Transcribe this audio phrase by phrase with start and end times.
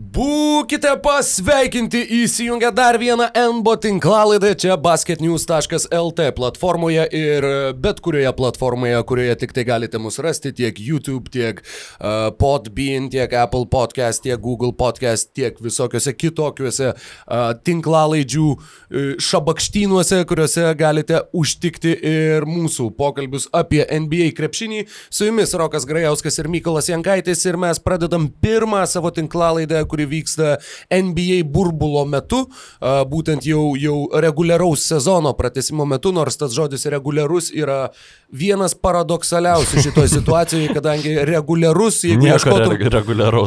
[0.00, 9.34] Būkite pasveikinti įsijungę dar vieną NBO tinklalaidą čia basketnews.lt platformoje ir bet kurioje platformoje, kurioje
[9.42, 14.72] tik tai galite mus rasti, tiek YouTube, tiek uh, Podbean, tiek Apple Podcast, tiek Google
[14.72, 23.84] Podcast, tiek visokiuose kitokiuose uh, tinklalaidžių uh, šabakštynuose, kuriuose galite užtikti ir mūsų pokalbius apie
[23.84, 24.86] NBA krepšinį.
[25.12, 30.56] Su jumis Rokas Grajauskas ir Mykolas Jankaitis ir mes pradedam pirmą savo tinklalaidą kuri vyksta
[30.94, 32.44] NBA burbulo metu,
[32.80, 37.88] būtent jau, jau reguliaraus sezono pratesimo metu, nors tas žodis reguliarus yra
[38.30, 42.76] vienas paradoksaliausių šitoje situacijoje, kadangi reguliarus, jeigu Nieko ieškotum,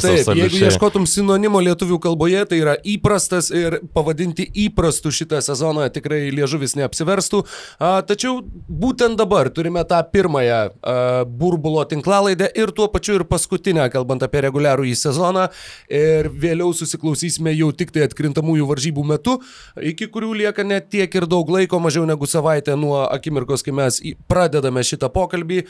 [0.03, 6.25] taip, jeigu ieškotum sinonimo lietuvių kalboje, tai yra įprastas ir pavadinti įprastu šitą sezoną tikrai
[6.35, 7.43] liežuvis neapsiverstų.
[7.79, 10.97] A, tačiau būtent dabar turime tą pirmąją a,
[11.27, 15.47] burbulo tinklalaidę ir tuo pačiu ir paskutinę, kalbant apie reguliarų į sezoną.
[15.93, 19.37] Ir vėliau susiklausysime jau tik tai atkrintamųjų varžybų metu,
[19.81, 23.99] iki kurių lieka net tiek ir daug laiko, mažiau negu savaitę nuo akimirkos, kai mes
[24.29, 25.63] pradedame šitą pokalbį.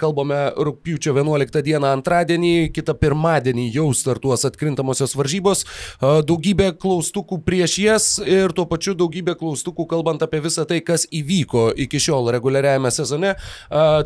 [0.00, 5.64] Kalbame rūpiučio 11 dieną antradienį, kitą pirmadienį jau startuos atkrintamosios varžybos.
[6.00, 11.70] Daugybė klaustukų prieš jas ir tuo pačiu daugybė klaustukų kalbant apie visą tai, kas įvyko
[11.86, 13.34] iki šiol reguliariajame sezone.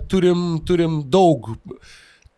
[0.09, 1.55] Turim, turim daug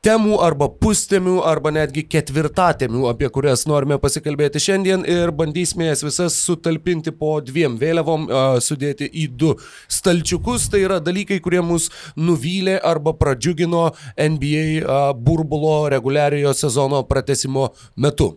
[0.05, 6.37] temų arba pustemių arba netgi ketvirtatemių, apie kurias norime pasikalbėti šiandien ir bandysime jas visas
[6.41, 8.29] sutalpinti po dviem vėliavom,
[8.65, 9.55] sudėti į du
[9.93, 10.71] stalčiukus.
[10.73, 18.33] Tai yra dalykai, kurie mus nuvylė arba pradžiugino NBA burbulo reguliariojo sezono pratesimo metu.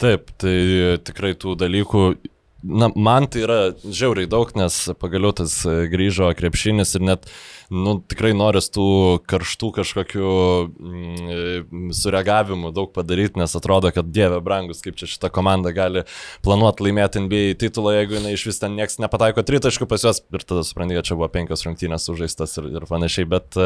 [0.00, 0.56] Taip, tai
[1.04, 2.04] tikrai tų dalykų
[2.62, 7.28] Na, man tai yra žiauriai daug, nes pagaliau tas grįžo krepšinis ir net
[7.72, 8.84] nu, tikrai noris tų
[9.30, 10.32] karštų kažkokių
[10.68, 16.04] mm, sureagavimų daug padaryti, nes atrodo, kad dieve brangus, kaip čia šita komanda gali
[16.44, 20.20] planuoti laimėti NBA titulą, jeigu jinai iš vis ten niekas nepataiko tritaškų pas juos.
[20.28, 23.56] Ir tada suprantate, kad čia buvo penkios rungtynės sužaistas ir, ir panašiai, bet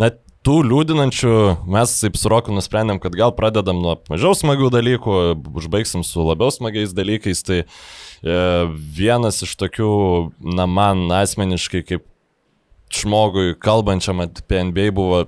[0.00, 0.14] na,
[0.46, 1.32] tų liūdinančių
[1.68, 5.16] mes kaip su Roku nusprendėm, kad gal pradedam nuo mažiau smagių dalykų,
[5.60, 7.42] užbaigsim su labiau smagiais dalykais.
[7.46, 7.66] Tai e,
[9.00, 9.90] vienas iš tokių,
[10.56, 12.06] na, man asmeniškai kaip
[12.90, 15.26] žmogui kalbančiam apie NBA buvo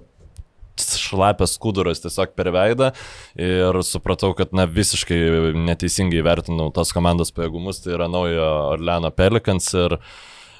[0.82, 2.88] šlapęs skuduras tiesiog per veidą
[3.36, 9.68] ir supratau, kad na, visiškai neteisingai vertinau tos komandos pajėgumus, tai yra naujo Orleano Pelikans
[9.76, 9.98] ir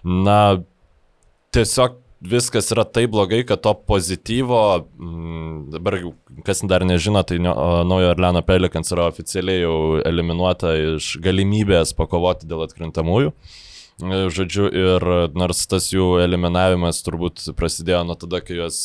[0.05, 0.39] na,
[1.57, 4.63] tiesiog viskas yra taip blogai, kad to pozityvo,
[4.99, 5.99] mm, dabar
[6.47, 12.65] kas dar nežino, tai naujo Orleano Pelikans yra oficialiai jau eliminuota iš galimybės pakovoti dėl
[12.67, 13.35] atkrintamųjų.
[14.03, 15.05] Žodžiu, ir
[15.39, 18.79] nors tas jų eliminavimas turbūt prasidėjo nuo tada, kai juos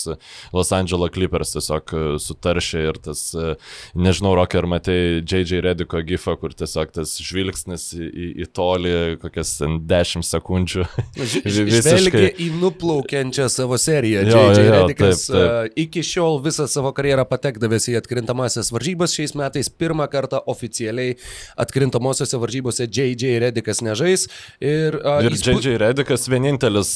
[0.54, 3.56] Los Angeles Clippers tiesiog e, sutaršė ir tas, e,
[3.98, 5.62] nežinau, Rokai, ar matai J.J.
[5.66, 8.10] Rediko gifą, kur tiesiog tas žvilgsnis į,
[8.44, 10.86] į, tolį, kokias 10 sekundžių.
[11.18, 14.26] Žvelgia į nuplaukiančią savo seriją.
[14.28, 14.68] J.J.
[14.76, 15.74] Redikas taip, taip.
[15.74, 21.18] E, iki šiol visą savo karjerą patekdavęs į atkrintamasias varžybas, šiais metais pirmą kartą oficialiai
[21.58, 23.40] atkrintamosiose varžybose J.J.
[23.48, 24.28] Redikas nežais.
[24.62, 25.62] Ir Ir įspūd...
[25.62, 25.78] J.J.
[25.82, 26.94] Redikas vienintelis,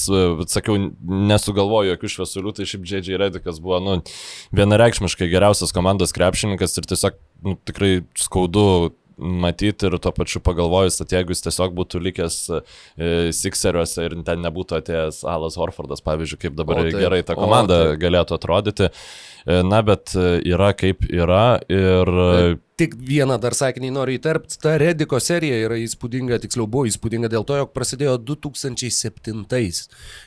[0.51, 0.78] sakiau,
[1.31, 3.19] nesugalvojo jokių šviesulių, tai šiaip J.J.
[3.22, 4.00] Redikas buvo nu,
[4.57, 8.66] vienareikšmiškai geriausias komandos krepšininkas ir tiesiog nu, tikrai skaudu
[9.22, 12.62] matyti ir tuo pačiu pagalvojus, kad jeigu jis tiesiog būtų likęs e,
[13.35, 17.81] Sixeriuose ir ten nebūtų atėjęs Alas Horfordas, pavyzdžiui, kaip dabar o, taip, gerai ta komanda
[17.91, 18.89] o, galėtų atrodyti.
[19.45, 22.13] E, na, bet e, yra kaip yra ir...
[22.18, 24.58] Taip tik vieną dar sakinį noriu įterpti.
[24.62, 29.46] Ta Rediko serija yra įspūdinga, tiksliau buvo įspūdinga dėl to, jog prasidėjo 2007.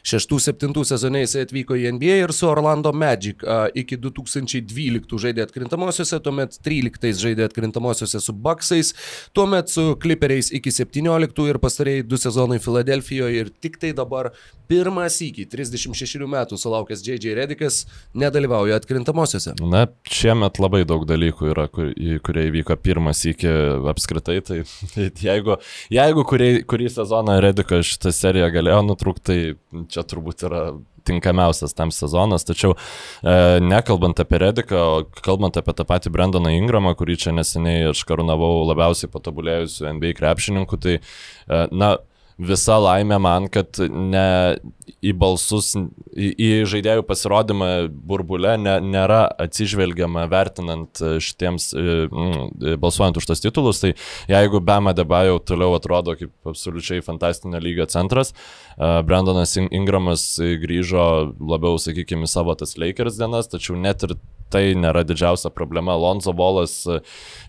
[0.04, 3.42] 6-7 sezone jis atvyko į NBA ir su Orlando Magic
[3.74, 8.92] iki 2012 žaidė atkrintamosiose, tuomet 13 žaidė atkrintamosiose su Bucksais,
[9.34, 14.30] tuomet su Clipperiais iki 17 ir pastarėjai du sezonai Filadelfijoje ir tik tai dabar
[14.70, 17.34] pirmas iki 36 metų sulaukęs J.J.
[17.36, 17.82] Redikas
[18.16, 19.56] nedalyvauja atkrintamosiose.
[19.64, 21.90] Na, šiemet labai daug dalykų yra, kur,
[22.24, 23.50] kurie įvyko pirmas iki
[23.92, 24.62] apskritai, tai,
[24.94, 25.58] tai jeigu,
[25.92, 30.64] jeigu kurį, kurį sezoną Rediko šitą seriją galėjo nutrūkti, tai čia turbūt yra
[31.04, 36.94] tinkamiausias tam sezonas, tačiau e, nekalbant apie Rediką, o kalbant apie tą patį Brendoną Ingramą,
[36.98, 41.94] kurį čia neseniai aš karūnavau labiausiai patobulėjusiu NBA krepšininku, tai e, na,
[42.38, 44.56] visa laimė man, kad ne
[45.04, 45.72] į balsus,
[46.16, 53.82] į, į žaidėjų pasirodymą burbulę ne, nėra atsižvelgiama vertinant šitiems, mm, balsuojant už tos titulus.
[53.84, 53.92] Tai
[54.30, 58.34] jeigu Bema Debajau toliau atrodo kaip absoliučiai fantastinio lygio centras,
[58.78, 64.16] Brandonas Ingramas grįžo labiau, sakykime, savo tas Lakers dienas, tačiau net ir
[64.54, 65.96] tai nėra didžiausia problema.
[65.98, 66.76] Lonzo Bolas,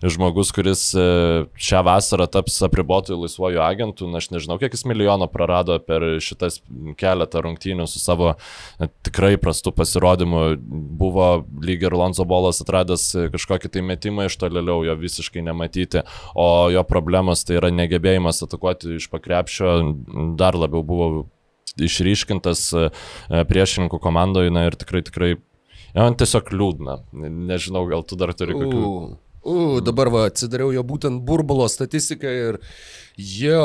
[0.02, 5.78] žmogus, kuris šią vasarą taps apribotojų laisvojų agentų, na aš nežinau, kiek jis milijono prarado
[5.82, 6.60] per šitas
[6.98, 8.34] keletą rungtynių su savo
[9.06, 10.44] tikrai prastu pasirodymu.
[10.96, 11.30] Buvo
[11.62, 16.02] lyg ir Lonzo Bolas atradęs kažkokį tai metimą iš tolėliau, jo visiškai nematyti,
[16.34, 19.78] o jo problemos tai yra negebėjimas atakuoti iš pakrepšio,
[20.38, 21.08] dar labiau buvo
[21.76, 22.86] išryškintas e,
[23.48, 25.34] priešininkų komandoje, na ir tikrai, tikrai,
[26.04, 26.98] man tiesiog liūdna.
[27.50, 28.82] Nežinau, gal tu dar turi kokių...
[28.82, 29.14] Uh.
[29.46, 32.56] U, dabar va, atsidariau jo būtent burbulo statistiką ir
[33.14, 33.60] jo,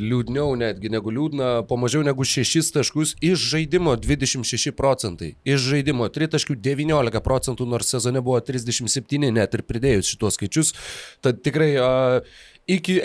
[0.00, 6.08] liūdniau netgi negu liūdna, po mažiau negu 6 taškus iš žaidimo 26 procentai, iš žaidimo
[6.14, 10.72] 3 taškų 19 procentų, nors sezone buvo 37 net ir pridėjus šitos skaičius.
[11.20, 12.96] Tad tikrai uh, iki,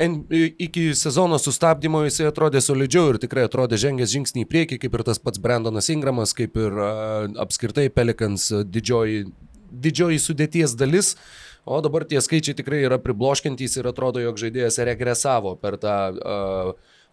[0.69, 5.07] iki sezono sustabdymo jisai atrodė solidžiau ir tikrai atrodė žengęs žingsnį į priekį, kaip ir
[5.11, 9.25] tas pats Brandonas Ingramas, kaip ir uh, apskritai Pelikans didžioji,
[9.67, 11.17] didžioji sudėties dalis.
[11.19, 15.97] Uh, O dabar tie skaičiai tikrai yra pribloškiantys ir atrodo, jog žaidėjas regresavo per tą
[16.17, 16.71] uh,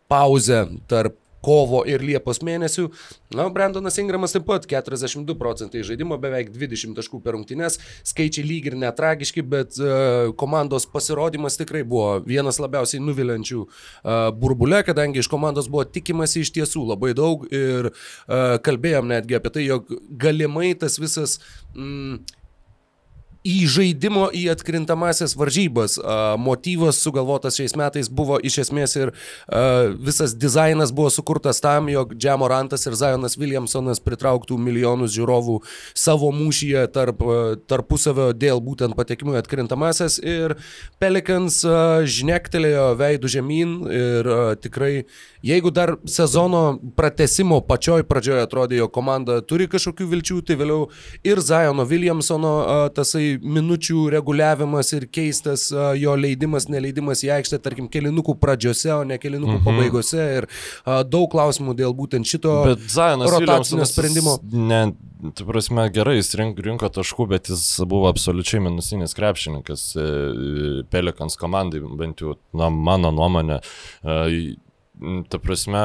[0.09, 2.89] pauzę tarp kovo ir Liepos mėnesių.
[3.37, 7.79] Na, Brandonas Ingramas taip pat 42 procentai žaidimo, beveik 20 taškų per rungtynes,
[8.09, 14.83] skaičiai lyg ir netragiški, bet uh, komandos pasirodymas tikrai buvo vienas labiausiai nuvilinčių uh, burbulė,
[14.89, 19.69] kadangi iš komandos buvo tikimasi iš tiesų labai daug ir uh, kalbėjom netgi apie tai,
[19.69, 21.39] jog galimai tas visas
[21.77, 22.38] mm,
[23.47, 25.97] į žaidimo į atkrintamasis varžybas.
[26.41, 29.13] Motyvas sugalvotas šiais metais buvo iš esmės ir
[30.03, 35.61] visas dizainas buvo sukurtas tam, jog Džemorantas ir Zajonas Williamsonas pritrauktų milijonus žiūrovų
[35.95, 37.23] savo mūšyje tarp,
[37.71, 40.59] tarpusavio dėl būtent patekimų į atkrintamasias ir
[40.99, 41.63] Pelikans
[42.19, 44.33] žnektelėjo veidų žemyn ir
[44.63, 44.93] tikrai
[45.43, 50.89] Jeigu dar sezono pratesimo pačioj pradžioje atrodė, jo komanda turi kažkokių vilčių, tai vėliau
[51.27, 52.55] ir Zajono Williamsono
[52.97, 59.19] tasai minučių reguliavimas ir keistas jo leidimas, neleidimas į aikštę, tarkim, kelinukų pradžiose, o ne
[59.21, 59.65] kelinukų mhm.
[59.67, 60.25] pabaigose.
[60.41, 60.49] Ir
[61.11, 64.39] daug klausimų dėl būtent šito rotacinio sprendimo.
[64.53, 64.83] Ne,
[65.39, 70.07] tu prasme, gerai, jis rink, rinko taškų, bet jis buvo absoliučiai minusinis krepšininkas e,
[70.93, 73.61] Pelikans komandai, bent jau, na, mano nuomonė.
[75.31, 75.83] Ta prasme,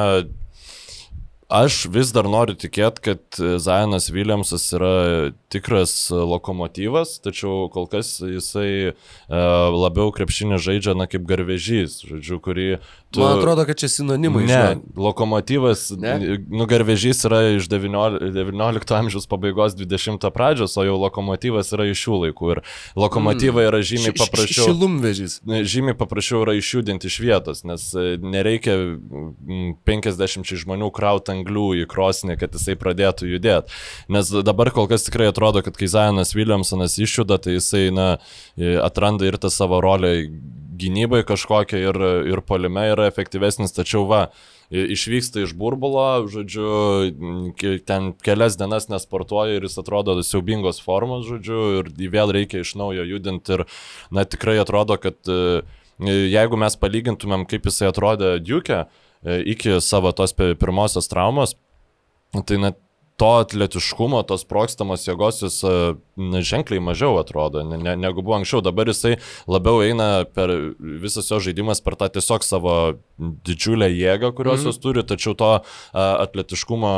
[1.52, 8.70] Aš vis dar noriu tikėti, kad Zajanas Williamsas yra tikras lokomotyvas, tačiau kol kas jisai
[8.88, 8.94] e,
[9.76, 12.68] labiau krepšinį žaidžia, na, kaip garvežys, žodžiu, kurį
[13.14, 13.20] Tu...
[13.22, 14.42] Man atrodo, kad čia sinonimai.
[14.44, 14.96] Ne, žinot.
[14.98, 16.38] lokomotyvas, ne?
[16.50, 22.18] nugarvežys yra iš 19, 19 amžiaus pabaigos 20 pradžios, o jau lokomotyvas yra iš šių
[22.24, 22.50] laikų.
[22.56, 22.62] Ir
[22.98, 23.68] lokomotyvą mm.
[23.70, 24.66] yra žymiai paprasčiau.
[24.70, 25.36] Šilumvežys.
[25.46, 28.76] Žymiai paprasčiau yra išjudinti iš vietos, nes e, nereikia
[29.86, 33.78] 50 žmonių krauti anglių į krosnį, kad jisai pradėtų judėti.
[34.12, 38.08] Nes dabar kol kas tikrai atrodo, kad kai Zajanas Williamsonas išjuda, tai jisai na,
[38.82, 40.14] atranda ir tą savo rolę
[40.80, 41.98] gynybai kažkokia ir,
[42.30, 44.26] ir polime yra efektyvesnis, tačiau va,
[44.70, 46.68] išvyksta iš burbulo, žodžiu,
[47.86, 53.06] ten kelias dienas nesportuoja ir jis atrodo siaubingos formos, žodžiu, ir vėl reikia iš naujo
[53.06, 53.66] judinti ir,
[54.14, 55.62] na, tikrai atrodo, kad e,
[56.34, 58.84] jeigu mes palygintumėm, kaip jisai atrodė Duke
[59.24, 61.54] iki savo tos pirmosios traumos,
[62.44, 62.83] tai net
[63.16, 65.72] to atletiškumo, tos prokstamos jėgos jis e,
[66.18, 68.62] na, ženkliai mažiau atrodo, ne, ne, negu buvo anksčiau.
[68.64, 69.16] Dabar jisai
[69.50, 72.74] labiau eina per visas jo žaidimas per tą tiesiog savo
[73.18, 74.74] didžiulę jėgą, kurios mm -hmm.
[74.74, 75.60] jis turi, tačiau to a,
[76.26, 76.94] atletiškumo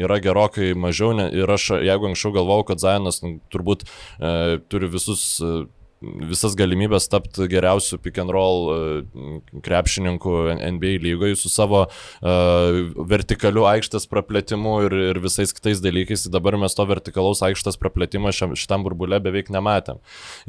[0.00, 1.12] yra gerokai mažiau.
[1.12, 3.20] Ne, ir aš, jeigu anksčiau galvojau, kad Zajanas
[3.52, 5.66] turbūt e, turi visus e,
[6.00, 8.78] visas galimybės tapti geriausių pick and roll e,
[9.64, 10.36] krepšininkų
[10.76, 12.78] NBA lygoje su savo uh,
[13.10, 16.26] vertikaliu aikštės praplėtimu ir, ir visais kitais dalykais.
[16.32, 20.00] Dabar mes to vertikalaus aikštės praplėtimo šitam burbulė beveik nematėm.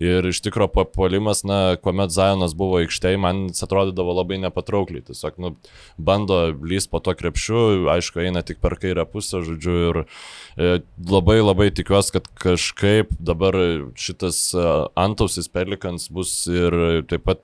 [0.02, 5.06] Ir iš tikro papuolimas, na, kuomet Zajonas buvo aikštėje, man jis atrodydavo labai nepatraukliai.
[5.10, 5.54] Tiesiog, nu,
[5.98, 10.72] bando lys po to krepšiu, aišku, eina tik per kairę pusę, žodžiu, ir e,
[11.12, 13.58] labai labai tikiuosi, kad kažkaip dabar
[14.00, 14.68] šitas e,
[15.00, 17.42] antausis Memphis Pelicans bus ir taip pat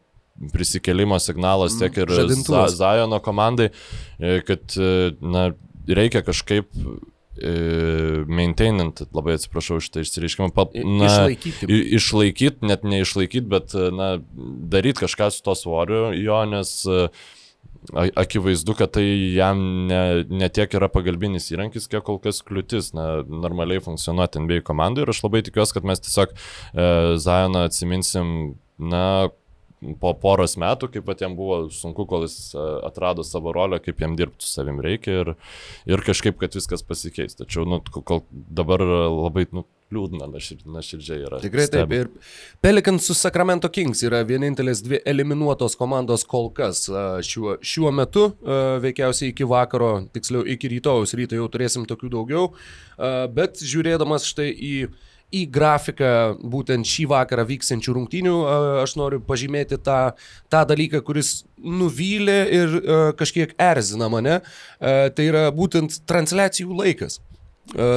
[0.53, 2.11] prisikelimo signalas tiek ir
[2.69, 3.71] Zajono komandai,
[4.19, 5.53] e, kad e, na,
[5.87, 6.69] reikia kažkaip
[7.41, 7.53] e,
[8.27, 10.51] maintainint, labai atsiprašau šitą išsireiškimą,
[10.99, 11.71] na, išlaikyti.
[11.97, 14.17] Išlaikyti, net neišlaikyti, bet, na,
[14.69, 16.75] daryti kažką su to svoriu jo, nes
[17.93, 19.05] akivaizdu, kad tai
[19.35, 24.63] jam ne, ne tiek yra pagalbinis įrankis, kiek kol kas kliūtis, na, normaliai funkcionuoti NBA
[24.67, 26.87] komandai ir aš labai tikiuosi, kad mes tiesiog e,
[27.23, 28.31] Zajoną atsiminsim,
[28.77, 29.03] na,
[30.01, 34.01] po poros metų, kaip pat jam buvo sunku, kol jis e, atrado savo rolę, kaip
[34.01, 35.33] jam dirbti su savim reikia ir,
[35.89, 37.37] ir kažkaip, kad viskas pasikeis.
[37.37, 40.27] Tačiau, nu, kol dabar labai, nu, liūdna,
[40.67, 41.39] nuoširdžiai yra.
[41.43, 41.93] Tikrai taip.
[41.95, 42.09] Ir
[42.63, 46.85] Pelikans su Sacramento Kings yra vienintelės dvi eliminuotos komandos kol kas
[47.27, 48.29] šiuo, šiuo metu.
[48.83, 52.49] Veikiausiai iki vakaro, tiksliau iki rytojus ryto jau turėsim tokių daugiau.
[53.33, 54.73] Bet žiūrėdamas štai į
[55.27, 58.35] į grafiką būtent šį vakarą vyksiančių rungtynių,
[58.83, 60.13] aš noriu pažymėti tą,
[60.47, 62.77] tą dalyką, kuris nuvylė ir
[63.19, 64.37] kažkiek erzina mane.
[64.79, 67.19] Tai yra būtent transliacijų laikas.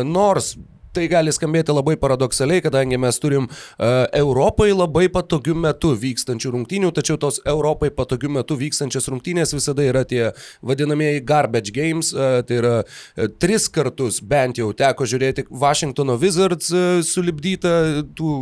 [0.06, 0.56] Nors
[0.94, 6.90] tai gali skambėti labai paradoksaliai, kadangi mes turim uh, Europai labai patogiu metu vykstančių rungtynių,
[6.96, 10.32] tačiau tos Europai patogiu metu vykstančias rungtynės visada yra tie
[10.66, 16.72] vadinamieji garbage games, uh, tai yra uh, tris kartus bent jau teko žiūrėti Washingtono Wizards
[16.74, 17.74] uh, sulibdytą
[18.18, 18.34] tų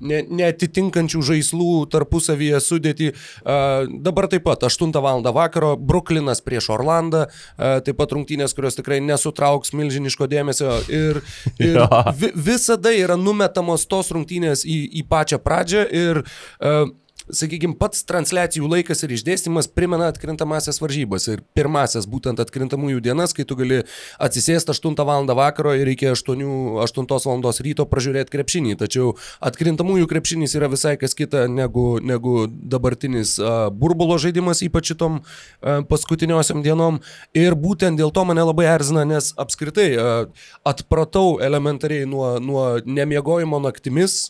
[0.00, 3.12] ne, netitinkančių žaislų tarpusavyje sudėti.
[3.44, 5.22] Uh, dabar taip pat 8 val.
[5.36, 11.22] vakaro Bruklinas prieš Orlandą, uh, taip pat rungtynės, kurios tikrai nesutrauks milžiniško dėmesio ir,
[11.62, 11.75] ir
[12.20, 16.86] vi, visada yra numetamos tos rungtynės į, į pačią pradžią ir uh,
[17.32, 21.26] sakykime, pats transliacijų laikas ir išdėstymas primena atkrintamasias varžybas.
[21.32, 23.82] Ir pirmasis būtent atkrintamųjų dienas, kai tu gali
[24.22, 25.26] atsisėsti 8 val.
[25.26, 26.44] vakaro ir iki 8,
[26.84, 27.52] 8 val.
[27.66, 28.76] ryto pražiūrėti krepšinį.
[28.82, 35.20] Tačiau atkrintamųjų krepšinis yra visai kas kita negu, negu dabartinis uh, burbulo žaidimas, ypač šitom
[35.20, 37.00] uh, paskutiniosiam dienom.
[37.34, 43.58] Ir būtent dėl to mane labai erzina, nes apskritai uh, atpratau elementariai nuo, nuo nemiegojimo
[43.62, 44.26] naktimis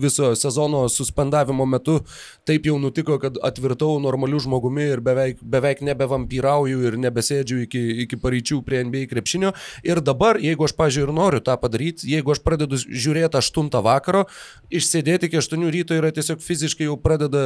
[0.00, 2.00] viso sezono suspendavimo metu
[2.50, 8.18] taip jau nutiko, kad atvirtau normaliu žmogumi ir beveik, beveik nebevampyrauju ir nebesėdžiu iki, iki
[8.20, 9.52] pareičių prie NBA krepšinio.
[9.86, 14.24] Ir dabar, jeigu aš, pažiūrėjau, ir noriu tą padaryti, jeigu aš pradedu žiūrėti 8 vakaro,
[14.72, 17.44] išsėdėti iki 8 ryto yra tiesiog fiziškai jau pradeda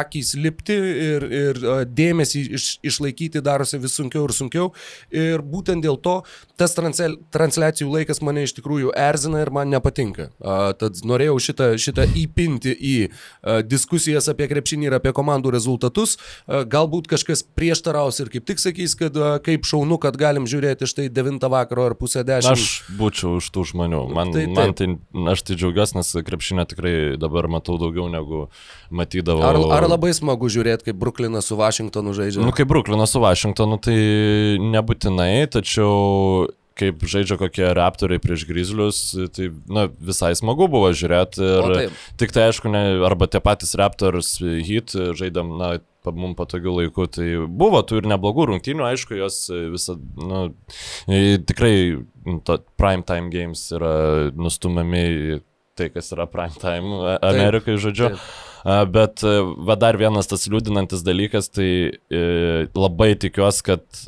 [0.00, 4.70] akys lipti ir, ir dėmesį iš, išlaikyti darosi vis sunkiau ir sunkiau.
[5.14, 6.20] Ir būtent dėl to
[6.60, 10.30] tas transliacijų laikas mane iš tikrųjų erzina ir man nepatinka.
[10.80, 12.96] Tad norėjau šitą, šitą įpinti į
[13.70, 16.16] diskusijas apie krepšinį ir apie komandų rezultatus.
[16.16, 20.88] E, galbūt kažkas prieštaraus ir kaip tik sakys, kad e, kaip šaunu, kad galim žiūrėti
[20.88, 22.52] štai 9 vakaro ar pusę 10.
[22.54, 22.68] Aš
[22.98, 24.02] būčiau už tų žmonių.
[24.14, 24.90] Man, tai, man tai,
[25.34, 28.46] aš tai džiaugiuosi, nes krepšinę tikrai dabar matau daugiau negu
[28.94, 29.44] matydavau.
[29.50, 32.44] Ar, ar labai smagu žiūrėti, kaip Bruklinas su Vašingtonu žaidžia?
[32.44, 33.98] Nu, kaip Bruklinas su Vašingtonu, tai
[34.60, 39.00] nebūtinai, tačiau kaip žaidžia kokie raptoriai prieš grizlius,
[39.36, 41.44] tai na, visai smagu buvo žiūrėti.
[41.44, 45.72] Ir tik tai aišku, ne, arba tie patys raptors hit žaidėm, na,
[46.08, 50.46] mums patogių laikų, tai buvo tų ir neblogų rungtynių, aišku, jos visą, nu,
[51.50, 51.74] tikrai
[52.80, 55.40] prime time games yra nustumiami
[55.76, 58.14] tai, kas yra prime time Amerikai, taip, žodžiu.
[58.14, 58.46] Taip.
[58.92, 61.70] Bet va dar vienas tas liūdinantis dalykas, tai
[62.76, 64.02] labai tikiuosi, kad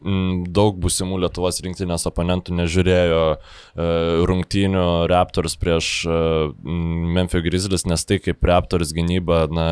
[0.00, 3.38] daug būsimų Lietuvos rinktinės oponentų nežiūrėjo e,
[4.30, 6.16] rungtynių Raptors prieš e,
[7.18, 9.68] Memphis Grizzlies, nes tai kaip Raptors gynyba, na,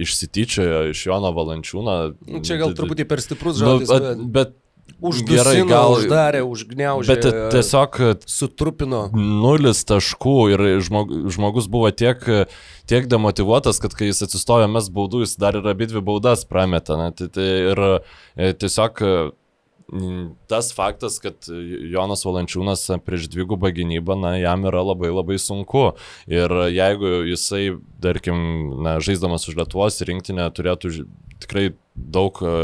[0.00, 1.98] išsityčiojo iš Jono Valančiūno.
[2.30, 3.90] Nu, čia gal truputį per stiprus nu, žodis.
[3.90, 4.58] Bet, bet
[5.00, 7.14] Uždusino, gerai, gal uždarė, užgneužė.
[7.14, 9.04] Bet tiesiog sutrupino.
[9.14, 12.20] Nulis taškų ir žmog, žmogus buvo tiek,
[12.90, 16.98] tiek demotivuotas, kad kai jis atsistojo mes baudų, jis dar ir abi dvi baudas prametė.
[17.00, 19.00] Ne, tai, tai ir e, tiesiog
[20.50, 21.48] tas faktas, kad
[21.90, 25.90] Jonas Valančiūnas prieš dvigubą gynybą, na, jam yra labai labai sunku.
[26.30, 27.64] Ir jeigu jisai,
[28.02, 28.38] tarkim,
[28.84, 30.94] na, žaisdamas už Lietuvos rinktinę turėtų
[31.40, 32.54] tikrai daug e,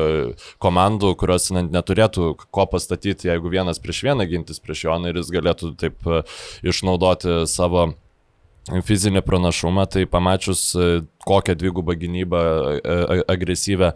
[0.62, 5.74] komandų, kurios neturėtų ko pastatyti, jeigu vienas prieš vieną gintis prieš Joną ir jis galėtų
[5.80, 6.22] taip e,
[6.66, 7.90] išnaudoti savo
[8.86, 10.88] fizinį pranašumą, tai pamačius e,
[11.26, 12.40] kokią dvigubą gynybą
[13.30, 13.92] agresyvę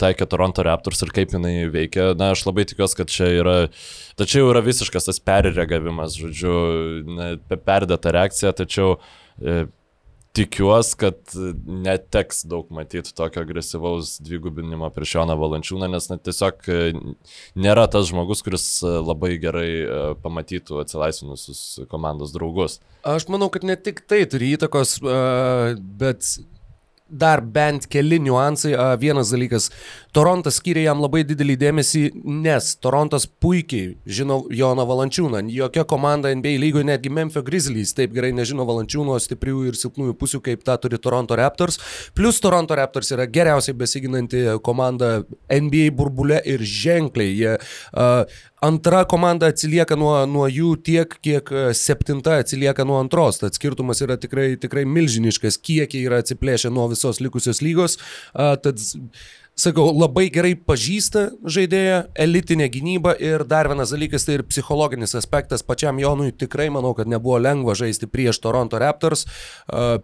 [0.00, 3.56] taikė Toronto Raptors ir kaip jinai veikia, na aš labai tikiuosi, kad čia yra,
[4.20, 6.56] tačiau yra visiškas tas perreagavimas, žodžiu,
[7.64, 8.98] perdėta reakcija, tačiau
[10.36, 11.34] tikiuosi, kad
[11.66, 16.80] neteks daug matyti tokio agresyvaus dvigubinimo prieš Joną Valančiūną, nes na, tiesiog e,
[17.56, 21.62] nėra tas žmogus, kuris e, labai gerai e, pamatytų atsilaisvinusius
[21.92, 22.80] komandos draugus.
[23.06, 24.98] Aš manau, kad ne tik tai turi įtakos,
[26.00, 26.36] bet
[27.08, 28.74] dar bent keli niuansai.
[29.00, 29.70] Vienas dalykas,
[30.16, 35.44] Torontas skiria jam labai didelį dėmesį, nes Torontas puikiai žino Joną Valančiūną.
[35.52, 40.42] Jokia komanda NBA lygoje, netgi Memphis Grizzlies, taip gerai nežino Valančiūno stiprių ir silpnųjų pusių,
[40.48, 41.78] kaip tą turi Toronto Raptors.
[42.16, 45.20] Plus Toronto Raptors yra geriausiai besiginanti komanda
[45.52, 47.32] NBA burbule ir ženkliai.
[47.36, 53.38] Jie uh, Antra komanda atsilieka nuo, nuo jų tiek, kiek e, septinta atsilieka nuo antros.
[53.42, 57.98] Tad skirtumas yra tikrai, tikrai milžiniškas, kiek jie yra atsiplėšę nuo visos likusios lygos.
[58.34, 58.82] Tad
[59.56, 65.64] sakau, labai gerai pažįsta žaidėją, elitinė gynyba ir dar vienas dalykas tai ir psichologinis aspektas
[65.64, 69.24] pačiam Jonui tikrai manau, kad nebuvo lengva žaisti prieš Toronto Raptors.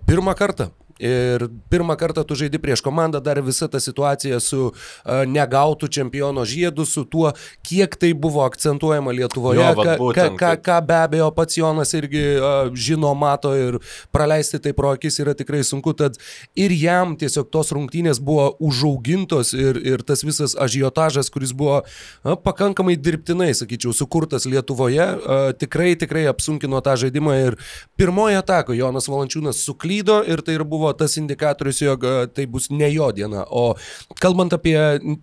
[0.07, 0.71] Pirmą kartą
[1.03, 6.45] Ir pirmą kartą tu žaidi prieš komandą, dar visa ta situacija su uh, negautų čempiono
[6.47, 7.33] žiedu, su tuo,
[7.67, 12.23] kiek tai buvo akcentuojama Lietuvoje, jo, ką, ką, ką, ką be abejo pats Jonas irgi
[12.37, 13.81] uh, žino, mato ir
[14.15, 16.21] praleisti tai pro akis yra tikrai sunku, tad
[16.55, 22.39] ir jam tiesiog tos rungtynės buvo užaugintos ir, ir tas visas ažiotažas, kuris buvo uh,
[22.47, 27.37] pakankamai dirbtinai, sakyčiau, sukurtas Lietuvoje, uh, tikrai, tikrai apsunkino tą žaidimą.
[27.43, 27.59] Ir
[27.99, 32.47] pirmoje atako Jonas Valančiūnas suklydo ir tai ir buvo buvo tas indikatorius, jog e, tai
[32.47, 33.45] bus ne jo diena.
[33.51, 33.75] O
[34.21, 34.77] kalbant apie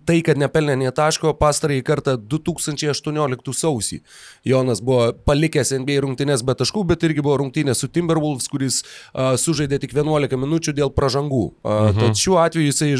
[0.06, 4.00] tai, kad nepelnė nie taško, pastarąjį kartą 2018 sausį
[4.44, 9.36] Jonas buvo palikęs NBA rungtynės be taškų, bet irgi buvo rungtynės su Timberwolves, kuris uh,
[9.36, 11.42] sužaidė tik 11 minučių dėl pražangų.
[11.62, 12.00] Uh, mhm.
[12.00, 12.90] Tad šiuo atveju jisai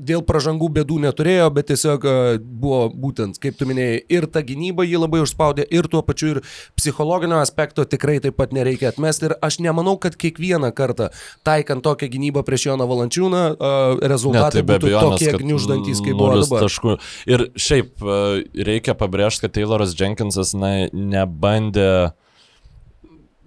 [0.00, 4.86] dėl pražangų bėdų neturėjo, bet tiesiog uh, buvo būtent, kaip tu minėjai, ir ta gynyba
[4.86, 6.42] jį labai užspaudė, ir tuo pačiu ir
[6.78, 9.28] psichologinio aspekto tikrai taip pat nereikia atmesti.
[9.28, 11.10] Ir aš nemanau, kad kiekvieną kartą
[11.46, 13.42] taikant tokią gynybą prieš Joną Valančiūną,
[14.12, 16.66] rezultatai ne, tai būtų abejonės, tokie gniuždantys, kaip buvo dabar.
[16.66, 16.96] Taškų.
[17.30, 18.08] Ir šiaip
[18.70, 22.12] reikia pabrėžti, kad Tayloras Jenkinsas na, nebandė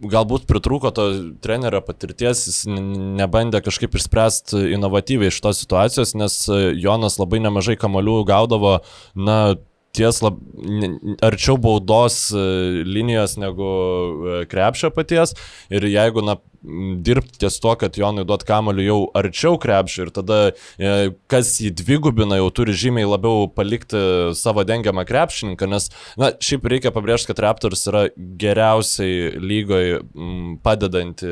[0.06, 1.06] galbūt pritrūko to
[1.44, 6.36] trenerio patirties, jis nebandė kažkaip išspręsti inovatyviai iš tos situacijos, nes
[6.82, 8.80] Jonas labai nemažai kamolių gaudavo,
[9.16, 9.56] na,
[9.96, 10.42] ties lab,
[11.26, 13.70] arčiau baudos linijos negu
[14.52, 15.36] krepšio paties.
[15.74, 16.38] Ir jeigu, na,
[17.02, 20.40] dirbti ties to, kad Jonui duot kamoliu jau arčiau krepšio ir tada
[20.78, 24.02] e, kas jį dvigubina, jau turi žymiai labiau palikti
[24.38, 30.02] savo dengiamą krepšininką, nes, na, šiaip reikia pabrėžti, kad Raptors yra geriausiai lygoje
[30.66, 31.30] padedanti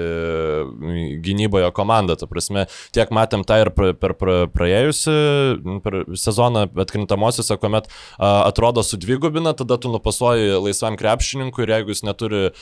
[1.23, 7.89] gynyboje komanda, ta prasme, tiek matėm tą ir per, per praėjusią per sezoną atkrintamosiose, kuomet
[7.89, 12.53] a, atrodo sudvigubina, tada tu nupasuoji laisvam krepšininkui ir jeigu jis neturi e,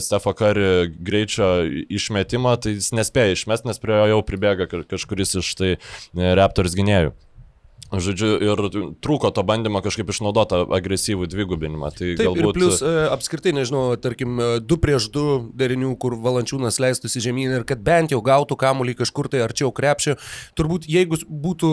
[0.00, 1.52] Stefo Kari greičio
[1.90, 6.30] išmesti, metimą, tai jis nespėja išmest, nes prie jo jau pribėga kažkuris iš tai e,
[6.38, 7.16] Raptors gynėjų.
[7.90, 8.60] Žodžiu, ir
[9.02, 11.88] trūko to bandymo kažkaip išnaudoti agresyvų dvigubinimą.
[11.90, 12.54] Tai Taip, galbūt...
[12.54, 17.66] plus e, apskritai, nežinau, tarkim, 2 e, prieš 2 derinių, kur valančiūnas leistųsi žemyn ir
[17.66, 20.14] kad bent jau gautų kamuolį kažkur tai arčiau krepšio.
[20.54, 21.72] Turbūt jeigu būtų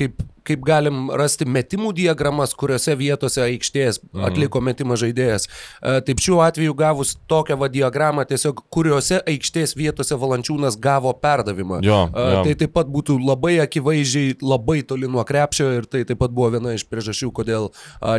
[0.00, 4.26] kaip kaip galim rasti metimų diagramas, kuriuose vietose aikštės mhm.
[4.28, 5.48] atliko metimą žaidėjas.
[5.48, 11.82] E, taip šiuo atveju gavus tokią va diagramą, tiesiog kuriuose aikštės vietose valančiūnas gavo perdavimą.
[11.86, 12.44] Jo, e, jo.
[12.46, 16.52] Tai taip pat būtų labai akivaizdžiai, labai toli nuo krepšio ir tai taip pat buvo
[16.56, 17.70] viena iš priežasčių, kodėl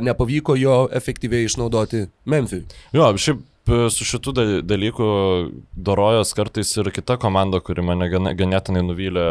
[0.03, 2.69] nepavyko jo efektyviai išnaudoti Memphis.
[2.95, 4.33] Jo, šiaip su šitų
[4.67, 5.05] dalykų
[5.87, 9.27] dorojos kartais ir kita komanda, kuri mane ganėtinai nuvylė.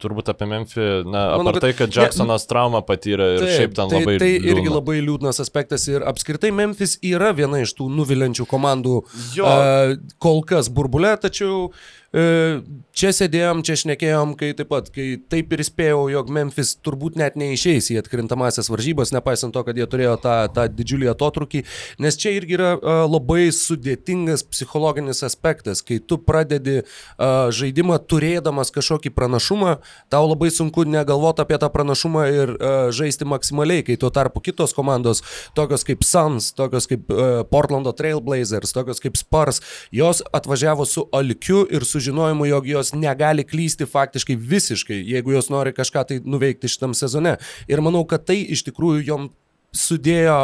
[0.00, 3.92] Turbūt apie Memphį, na, apart tai, kad Jacksonas ne, traumą patyrė ir taip, šiaip ten
[3.92, 4.16] tai, labai...
[4.22, 4.54] Tai liūdna.
[4.54, 8.96] irgi labai liūdnas aspektas ir apskritai Memphis yra viena iš tų nuvilinčių komandų
[9.36, 9.44] jo.
[9.44, 15.18] uh, kol kas burbulė, tačiau uh, E, čia sėdėjom, čia šnekėjom, kai taip pat, kai
[15.28, 19.84] taip ir spėjau, jog Memphis turbūt net neišeis į atkrintamasias varžybas, nepaisant to, kad jie
[19.90, 21.62] turėjo tą, tą didžiulį atotrukį,
[22.00, 28.72] nes čia irgi yra uh, labai sudėtingas psichologinis aspektas, kai tu pradedi uh, žaidimą turėdamas
[28.72, 29.76] kažkokį pranašumą,
[30.12, 32.54] tau labai sunku negalvoti apie tą pranašumą ir
[32.96, 35.22] žaisti maksimaliai, kai tuo tarpu kitos komandos,
[35.56, 37.10] tokios kaip Suns, tokios kaip
[37.50, 39.60] Portlando Trailblazers, tokios kaip Spars,
[39.94, 45.50] jos atvažiavo su alkiu ir su žinojimu, jog jos negali klysti faktiškai visiškai, jeigu jos
[45.52, 47.36] nori kažką tai nuveikti šitam sezone.
[47.68, 49.28] Ir manau, kad tai iš tikrųjų jom
[49.76, 50.36] sudėjo,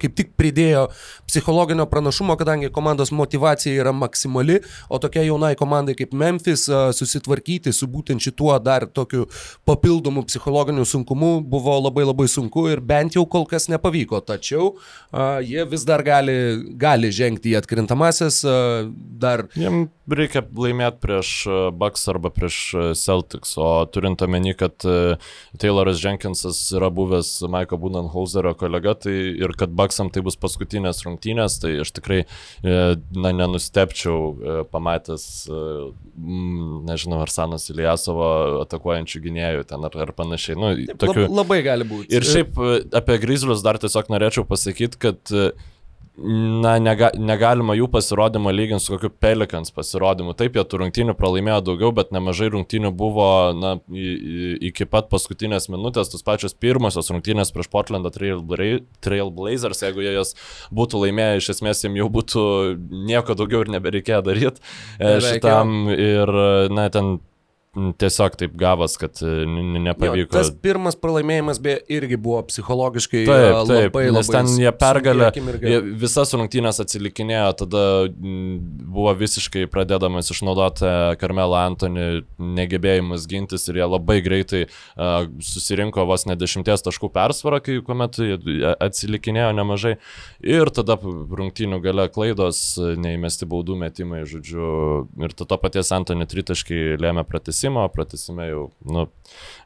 [0.00, 0.86] kaip tik pridėjo
[1.26, 4.60] psichologinio pranašumo, kadangi komandos motivacija yra maksimali,
[4.92, 9.26] o tokia jaunai komandai kaip Memphis susitvarkyti su būtent šituo dar tokiu
[9.66, 14.20] papildomu psichologiniu sunkumu buvo labai labai sunku ir bent jau kol kas nepavyko.
[14.24, 14.74] Tačiau
[15.44, 16.36] jie vis dar gali,
[16.80, 18.42] gali žengti į atkrintamasis.
[19.24, 19.46] Dar...
[19.56, 21.32] Jiem reikia laimėti prieš
[21.74, 22.58] Bucks arba prieš
[23.00, 24.76] Celtics, o turint omeny, kad
[25.60, 31.58] Tayloras Jenkinsas yra buvęs Maiko Bunenhauserio kolega, tai ir kad Baksam tai bus paskutinės rungtynės,
[31.62, 32.24] tai aš tikrai,
[32.62, 35.60] e, na, nenustepčiau e, pamatęs, e,
[36.88, 40.58] nežinau, ar Sanas Iliasovo atakuojančių gynėjų ten ar, ar panašiai.
[40.58, 41.28] Nu, tokių...
[41.30, 42.10] Labai gali būti.
[42.14, 42.58] Ir šiaip
[42.94, 45.34] apie Grizzlius dar tiesiog norėčiau pasakyti, kad
[46.16, 50.34] na, nega, negalima jų pasirodymo lyginti su kokiu Pelikans pasirodymu.
[50.38, 53.26] Taip, jie tų rungtynių pralaimėjo daugiau, bet nemažai rungtynių buvo
[53.58, 58.44] na, iki pat paskutinės minutės, tos pačios pirmosios rungtynės prieš Portlandą Trail,
[59.04, 60.34] Trail Blazers, jeigu jie jas
[60.74, 62.48] būtų laimėję, iš esmės jiems jau būtų
[63.10, 64.62] nieko daugiau ir nebereikėjo daryti
[65.00, 66.36] e, šitam ir,
[66.70, 67.16] na, ten
[67.74, 69.46] tiesiog taip gavas, kad e,
[69.84, 70.18] nepavyko.
[70.20, 74.52] Jo, tas pirmas pralaimėjimas beje irgi buvo psichologiškai taip, e, taip, labai, nes labai ten
[74.62, 77.84] jie pergalę, sunki jie visas rungtynės atsilikinėjo, tada
[78.14, 82.06] buvo visiškai pradedamas išnaudoti Karmelą Antonį
[82.38, 88.20] negebėjimas gintis ir jie labai greitai uh, susirinko vos ne dešimties taškų persvarą, kai kuomet
[88.78, 89.96] atsilikinėjo nemažai
[90.44, 94.70] ir tada rungtynių gale klaidos, neįmesti baudų metimai, žodžiu,
[95.26, 97.26] ir to paties Antonį tritaškai lėmė
[97.64, 99.08] pratesimo, pratesime jau, nu,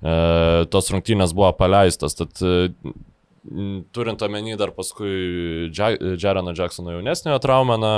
[0.02, 2.70] e, tos rungtynės buvo paleistos, tad e,
[3.92, 5.70] turint omeny dar paskui
[6.20, 7.92] Jarono Jacksono jaunesniojo traumą, na,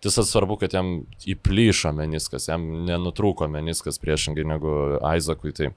[0.00, 5.52] tiesa svarbu, kad jam įplyšo meniskas, jam nenutrūko meniskas priešingai negu Isaacui.
[5.52, 5.72] Tai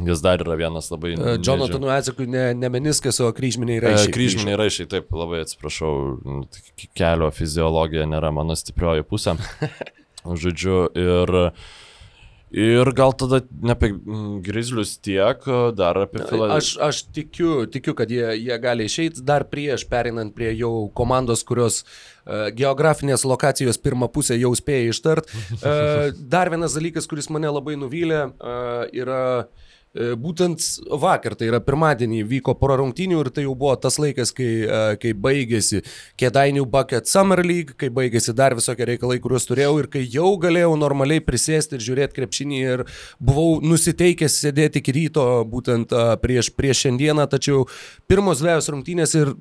[0.00, 1.10] Jis dar yra vienas labai...
[1.18, 4.12] E, Jonathanų Atsakui ne, ne meniskas, o kryžminiai raišiai.
[4.14, 5.90] Kryžminiai raišiai, taip, labai atsiprašau,
[6.96, 9.34] kelio fiziologija nėra mano stiprioji pusė.
[10.44, 11.68] Žodžiu, ir uh,
[12.50, 15.44] Ir gal tada ne apie mm, Grizzlius tiek,
[15.78, 16.56] dar apie Filadelfiją.
[16.56, 21.44] Aš, aš tikiu, tikiu, kad jie, jie gali išeiti dar prieš, perinant prie jau komandos,
[21.46, 25.30] kurios uh, geografinės lokacijos pirmą pusę jau spėja ištart.
[25.60, 30.62] Uh, dar vienas dalykas, kuris mane labai nuvylė, uh, yra uh, būtent
[31.02, 34.82] vakar, tai yra pirmadienį, vyko pora rungtynių ir tai jau buvo tas laikas, kai, e,
[35.02, 35.82] kai baigėsi
[36.20, 40.76] Kedainių Bucket Summer League, kai baigėsi dar visokie reikalai, kuriuos turėjau ir kai jau galėjau
[40.78, 42.84] normaliai prisėsti ir žiūrėti krepšinį ir
[43.18, 47.66] buvau nusiteikęs sėdėti iki ryto būtent e, prieš, prieš šiandieną, tačiau
[48.06, 49.34] pirmos dviejos rungtynės ir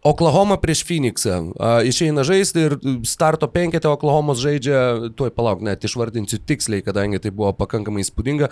[0.00, 1.50] Oklahoma prieš Phoenixą.
[1.84, 7.52] Išeina žaisti ir starto penketę Oklahomos žaidžia, tuoj palauk, net išvardinsiu tiksliai, kadangi tai buvo
[7.52, 8.48] pakankamai įspūdinga.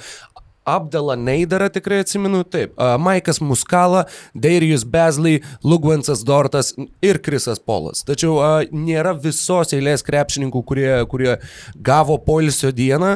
[0.68, 4.04] Abdela Neidarą tikrai atsimenu, taip, Maikas Muskala,
[4.36, 8.04] Deirijus Bezley, Lugvansas Dortas ir Krisas Polas.
[8.06, 8.38] Tačiau
[8.72, 11.38] nėra visos eilės krepšininkų, kurie, kurie
[11.74, 13.14] gavo polisio dieną,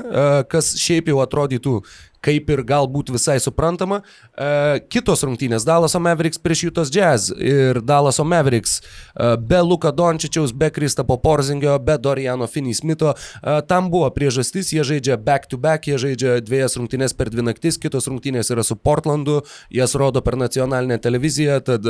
[0.52, 1.80] kas šiaip jau atrodytų
[2.22, 4.00] kaip ir galbūt visai suprantama.
[4.32, 10.54] E, kitos rungtynės- Dalaso Mavericks prieš Jutos Jazz ir Dalaso Mavericks e, be Luka Dončičiaus,
[10.54, 13.14] be Kristapo Porzingio, be Doriano Finney-Smito.
[13.14, 17.78] E, tam buvo priežastis, jie žaidžia back-to-back, -back, jie žaidžia dviejas rungtynės per dvi naktis,
[17.78, 21.82] kitos rungtynės yra su Portlandu, jas rodo per nacionalinę televiziją, tad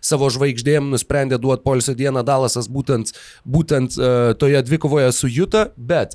[0.00, 3.12] savo žvaigždėm nusprendė duoti polsio dieną Dalasas būtent,
[3.44, 3.96] būtent
[4.38, 6.14] toje dvikovoje su Juta, bet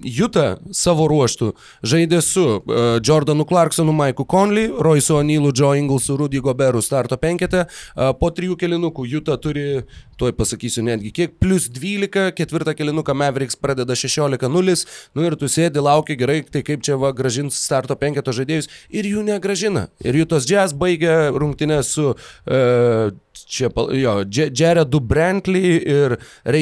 [0.00, 6.40] Juta savo ruoštų žaidė su uh, Jordanu Clarksonu, Maiku Conley, Royce O'Neillu, Joe Inglesu, Rudy
[6.40, 7.64] Goberu starto penketę.
[7.96, 9.84] Uh, po trijų kelinukų Juta turi,
[10.20, 14.86] tuoj pasakysiu netgi kiek, plus 12, ketvirtą kelinuką Mavericks pradeda 16-0.
[15.14, 19.08] Nu ir tu sėdi, lauki gerai, tai kaip čia va gražins starto penketo žaidėjus ir
[19.10, 19.88] jų negražina.
[20.04, 23.14] Ir Jutos Jazz baigia rungtinę su uh,
[23.46, 26.16] čia, jo, Jaredu Brantley ir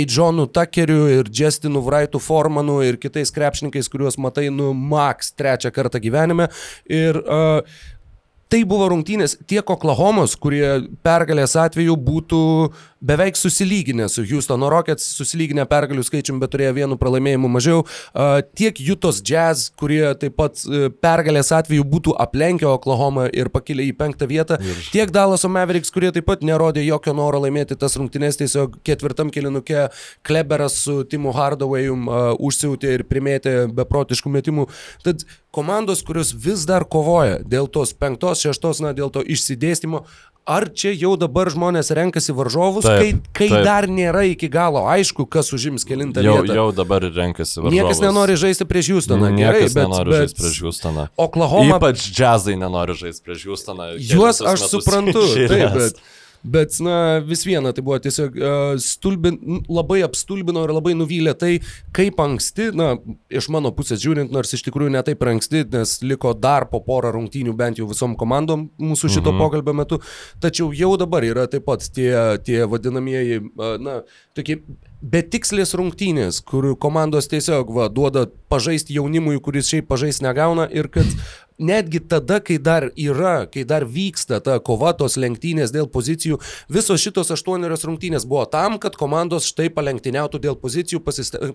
[0.09, 6.03] Johnu Tuckeriu ir Justinu Wrightu Formanu ir kitais krepšininkais, kuriuos matai, nu, Max trečią kartą
[6.03, 6.49] gyvenime.
[6.91, 7.63] Ir uh,
[8.53, 10.67] tai buvo rungtynės tiek Oklahomos, kurie
[11.05, 12.43] pergalės atveju būtų
[13.03, 17.83] beveik susilyginę su Houstono Rockets, susilyginę pergalių skaičium, bet turėjo vienu pralaimėjimu mažiau,
[18.59, 23.97] tiek Jutos Jazz, kurie taip pat e, pergalės atveju būtų aplenkę Oklahomą ir pakilę į
[23.99, 24.81] penktą vietą, ir...
[24.95, 29.89] tiek Dallaso Mavericks, kurie taip pat nerodė jokio noro laimėti tas rungtynės, tiesiog ketvirtam kilinuke
[30.27, 34.69] Kleberas su Timu Hardawayum uh, užsiautė ir primėtė beprotiškų metimų.
[35.05, 40.05] Tad komandos, kurios vis dar kovoja dėl tos penktos, šeštos, na, dėl to išsidėstymo.
[40.43, 43.63] Ar čia jau dabar žmonės renkasi varžovus, taip, kai, kai taip.
[43.63, 46.57] dar nėra iki galo aišku, kas užims kilintą jau, vietą?
[46.59, 47.77] Jau dabar renkasi varžovus.
[47.77, 49.31] Niekas nenori žaisti prieš Houstoną.
[49.31, 51.05] Niekas gerai, bet, nenori bet, žaisti prieš Houstoną.
[51.15, 51.79] Oklahoma.
[51.79, 53.87] Ypač džiazai nenori žaisti prieš Houstoną.
[54.03, 56.03] Juos aš suprantu, taip, bet
[56.43, 59.37] Bet, na, vis viena, tai buvo tiesiog uh, stulbin,
[59.71, 61.53] labai apstulbino ir labai nuvylė tai,
[61.95, 62.97] kaip anksti, na,
[63.31, 67.13] iš mano pusės žiūrint, nors iš tikrųjų ne taip anksti, nes liko dar po porą
[67.15, 69.45] rungtynių bent jau visom komandom mūsų šito mhm.
[69.45, 70.01] pokalbio metu,
[70.43, 72.11] tačiau jau dabar yra taip pat tie,
[72.43, 74.01] tie vadinamieji, uh, na,
[74.35, 74.65] tokie
[75.03, 81.07] betikslės rungtynės, kur komandos tiesiog va, duoda pažaisti jaunimui, kuris šiaip pažaisti negauna ir kad
[81.59, 86.39] netgi tada, kai dar yra, kai dar vyksta ta kova, tos lenktynės dėl pozicijų,
[86.73, 91.03] visos šitos aštuonios rungtynės buvo tam, kad komandos štai palenktyniautų dėl pozicijų,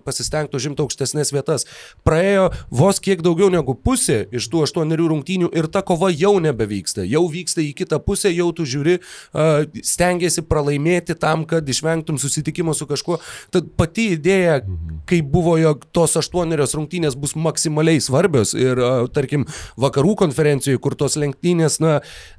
[0.04, 1.66] pasistengtų žimti aukštesnės vietas.
[2.06, 7.04] Praėjo vos kiek daugiau negu pusė iš tų aštuonių rungtynių ir ta kova jau nebevyksta.
[7.08, 8.98] Jau vyksta į kitą pusę, jau tu žiūri,
[9.84, 13.18] stengiasi pralaimėti tam, kad išvengtum susitikimo su kažkuo.
[13.54, 14.60] Tad pati idėja,
[15.08, 18.80] kai buvo, jog tos aštuonios rungtynės bus maksimaliai svarbios ir,
[19.14, 19.46] tarkim,
[19.88, 21.98] vakarų konferencijoje, kur tos lenktynės, na,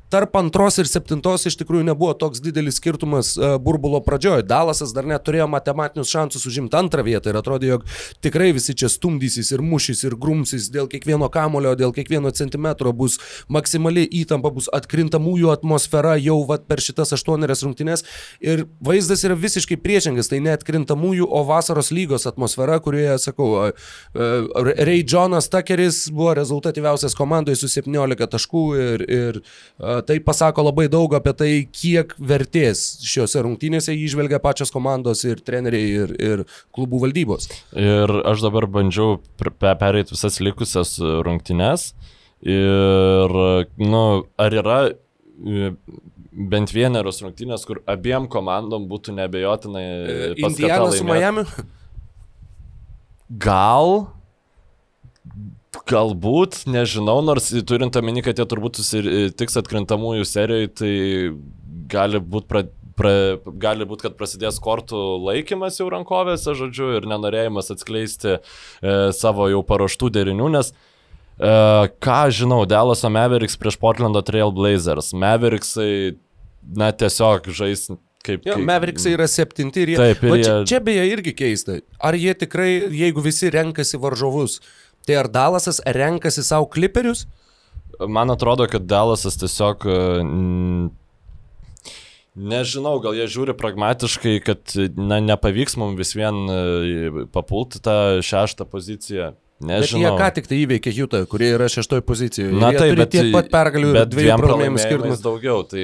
[0.09, 4.45] tarp antros ir septintos iš tikrųjų nebuvo toks didelis skirtumas uh, burbulo pradžioje.
[4.49, 7.85] Dalasas dar neturėjo matematinius šansus užimti antrą vietą ir atrodė, jog
[8.25, 13.19] tikrai visi čia stumdysis ir mušys ir grumsis dėl kiekvieno kamulio, dėl kiekvieno centimetro bus
[13.53, 18.05] maksimali įtampa, bus atkrintamųjų atmosfera jau vat, per šitas aštuonerias rungtynes
[18.41, 24.73] ir vaizdas yra visiškai priešingas, tai ne atkrintamųjų, o vasaros lygos atmosfera, kurioje, sakau, uh,
[24.73, 30.87] Ray Jonas Tuckeris buvo rezultatyviausias komandoje su 17 taškų ir, ir uh, tai pasako labai
[30.91, 37.03] daug apie tai, kiek vertės šiuose rungtynėse įžvelgia pačios komandos ir treneriai ir, ir klubų
[37.05, 37.49] valdybos.
[37.77, 39.19] Ir aš dabar bandžiau
[39.59, 41.91] pereiti visas likusias rungtynes
[42.45, 43.35] ir,
[43.79, 44.03] nu,
[44.39, 45.73] ar yra e,
[46.31, 49.83] bent vienerios rungtynės, kur abiem komandom būtų nebejotinai...
[49.83, 51.45] E, Indiana su Miami?
[53.29, 54.07] Gal,
[55.69, 60.93] Galbūt, nežinau, nors turint omeny, kad jie turbūt susitiks atkrintamųjų serijoje, tai
[61.89, 62.63] gali būti pra,
[62.97, 63.13] pra,
[63.61, 68.39] gali būt, kad prasidės kortų laikymas jau rankovėse, žodžiu, ir nenorėjimas atskleisti e,
[69.15, 71.53] savo jau paruoštų derinių, nes e,
[72.01, 75.13] ką žinau, Delaso Mavericks prieš Portlando Trail Blazers.
[75.13, 76.17] Mavericksai,
[76.65, 77.91] na, tiesiog žais
[78.25, 78.43] kaip...
[78.43, 78.65] Jo, kaip...
[78.67, 80.01] Mavericksai yra septinti ir jie...
[80.01, 80.67] Taip, ir Va, čia, jie...
[80.73, 81.79] čia beje irgi keista.
[82.01, 82.69] Ar jie tikrai,
[83.05, 84.59] jeigu visi renkasi varžovus,
[85.07, 87.25] Tai ar Dalasas renkasi savo kliperius?
[87.99, 89.85] Man atrodo, kad Dalasas tiesiog...
[90.23, 90.89] Mm,
[92.39, 98.67] Nežinau, gal jie žiūri pragmatiškai, kad na, nepavyks mums vis vien e, papulti tą šeštą
[98.69, 99.33] poziciją.
[99.59, 99.99] Nežinau.
[99.99, 102.53] Bet jie ką tik tai įveikė Jutą, kurie yra šeštoje pozicijoje.
[102.55, 105.23] Na taip, bet tiek pat pergalių ir dviejų pralaimėjimų skirtumas.
[105.23, 105.65] daugiau.
[105.67, 105.83] Tai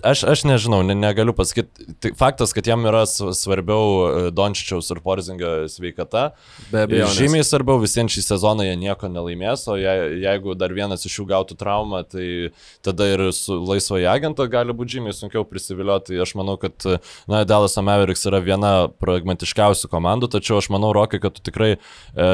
[0.00, 1.90] aš, aš nežinau, ne, negaliu pasakyti.
[2.00, 6.30] Tai faktas, kad jam yra svarbiau e, Dončičiaus ir Porzingio sveikata.
[6.72, 7.10] Be abejo.
[7.18, 11.28] Žymiai svarbiau, visiems šį sezoną jie nieko nelaimės, o je, jeigu dar vienas iš jų
[11.34, 12.48] gautų traumą, tai
[12.80, 16.16] tada ir su laisvoje agento gali būti žymiai sunkiau prisivilioti.
[16.24, 16.80] Aš manau, kad
[17.28, 22.32] na, Dallas Mavericks yra viena pragmatiškiausių komandų, tačiau aš manau, Rokai, kad tu tikrai e,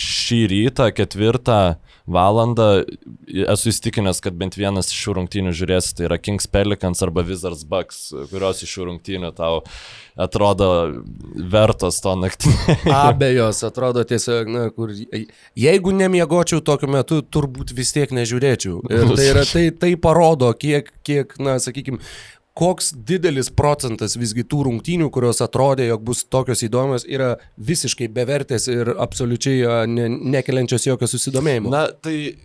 [0.00, 1.76] šį rytą, ketvirtą
[2.10, 2.82] valandą,
[3.48, 7.62] esu įstikinęs, kad bent vienas iš šių rungtynių žiūrės, tai yra Kings Pelicans arba Wizards
[7.68, 9.62] Bucks, kurios iš šių rungtynių tau
[10.20, 10.68] atrodo
[11.54, 12.52] vertos to naktį.
[13.06, 18.82] Abejos, atrodo tiesiog, na, kur, jeigu nemiegočiau tokiu metu, turbūt vis tiek nežiūrėčiau.
[18.90, 22.02] Ir tai, yra, tai, tai parodo, kiek, kiek na, sakykime,
[22.54, 28.68] koks didelis procentas visgi tų rungtynių, kurios atrodė, jog bus tokios įdomios, yra visiškai bevertės
[28.70, 31.72] ir absoliučiai ne, nekeliančios jokio susidomėjimo.
[31.74, 32.36] Na, tai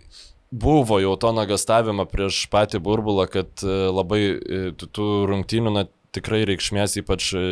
[0.50, 6.42] buvo jau to nagastavimo prieš patį burbulą, kad e, labai e, tų rungtynių, na, tikrai
[6.48, 7.42] reikšmės, ypač e,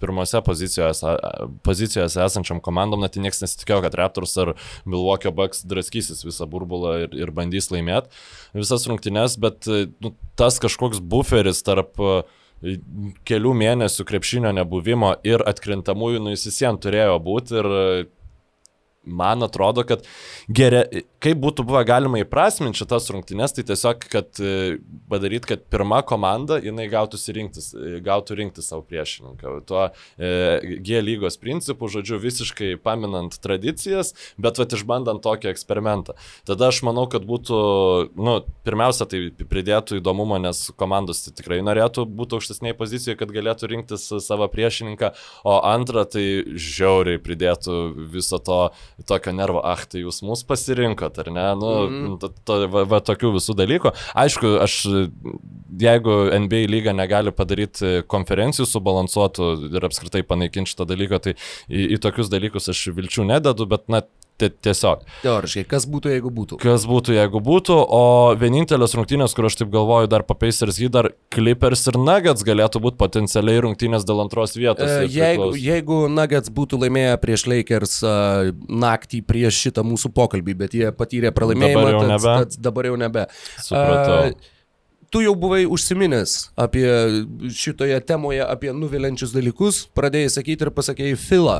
[0.00, 1.14] pirmose pozicijose,
[1.66, 4.54] pozicijose esančiam komandom, net niekas nesitikėjo, kad Raptors ar
[4.86, 8.10] Milwaukee Bucks draskysis visą burbulą ir, ir bandys laimėti
[8.56, 12.18] visas rungtynes, bet e, nu, tas kažkoks buferis tarp e,
[13.28, 17.72] kelių mėnesių krepšinio nebuvimo ir atkrintamųjų, nu jis visiems turėjo būti ir
[19.04, 20.04] man atrodo, kad
[20.48, 20.84] geria,
[21.24, 24.76] kaip būtų buvę galima įprasminti šitas rungtynes, tai tiesiog, kad e,
[25.10, 29.54] padaryti, kad pirma komanda, jinai gautų rinktis, e, gautų rinkti savo priešininką.
[29.68, 36.16] Tuo e, G lygos principu, žodžiu, visiškai paminant tradicijas, bet vat išbandant tokį eksperimentą.
[36.48, 37.60] Tada aš manau, kad būtų,
[38.20, 43.72] nu, pirmiausia, tai pridėtų įdomumo, nes komandos tai tikrai norėtų būti aukštesnėje pozicijoje, kad galėtų
[43.72, 45.14] rinktis savo priešininką,
[45.48, 47.80] o antra, tai žiauriai pridėtų
[48.12, 48.60] viso to
[49.08, 51.46] tokio nervo, ah, tai jūs mus pasirinkot, ar ne?
[51.60, 52.16] Nu, mm.
[52.22, 53.92] to, to, va, va, tokių visų dalykų.
[54.24, 54.78] Aišku, aš,
[55.84, 61.36] jeigu NBA lyga negali padaryti konferencijų subalansuotų ir apskritai panaikinti šitą dalyką, tai
[61.68, 64.04] į, į tokius dalykus aš vilčių nededu, bet, na,
[64.40, 65.02] tiesiog.
[65.22, 66.58] Teoriškai, kas būtų, jeigu būtų?
[66.62, 68.02] Kas būtų, jeigu būtų, o
[68.38, 72.82] vienintelės rungtynės, kur aš taip galvoju, dar po Pacers jį dar Clippers ir Nuggets galėtų
[72.84, 74.90] būti potencialiai rungtynės dėl antros vietos.
[74.90, 80.74] E, jeigu, jeigu Nuggets būtų laimėję prieš Lakers uh, naktį prieš šitą mūsų pokalbį, bet
[80.74, 82.26] jie patyrė pralaimėjimą, dabar jau nebe.
[82.26, 83.28] Tad, tad dabar jau nebe.
[83.62, 84.18] Supratau.
[84.34, 84.52] Uh,
[85.14, 86.88] tu jau buvai užsiminęs apie
[87.54, 91.58] šitoje temoje, apie nuvilenčius dalykus, pradėjai sakyti ir pasakėjai filą.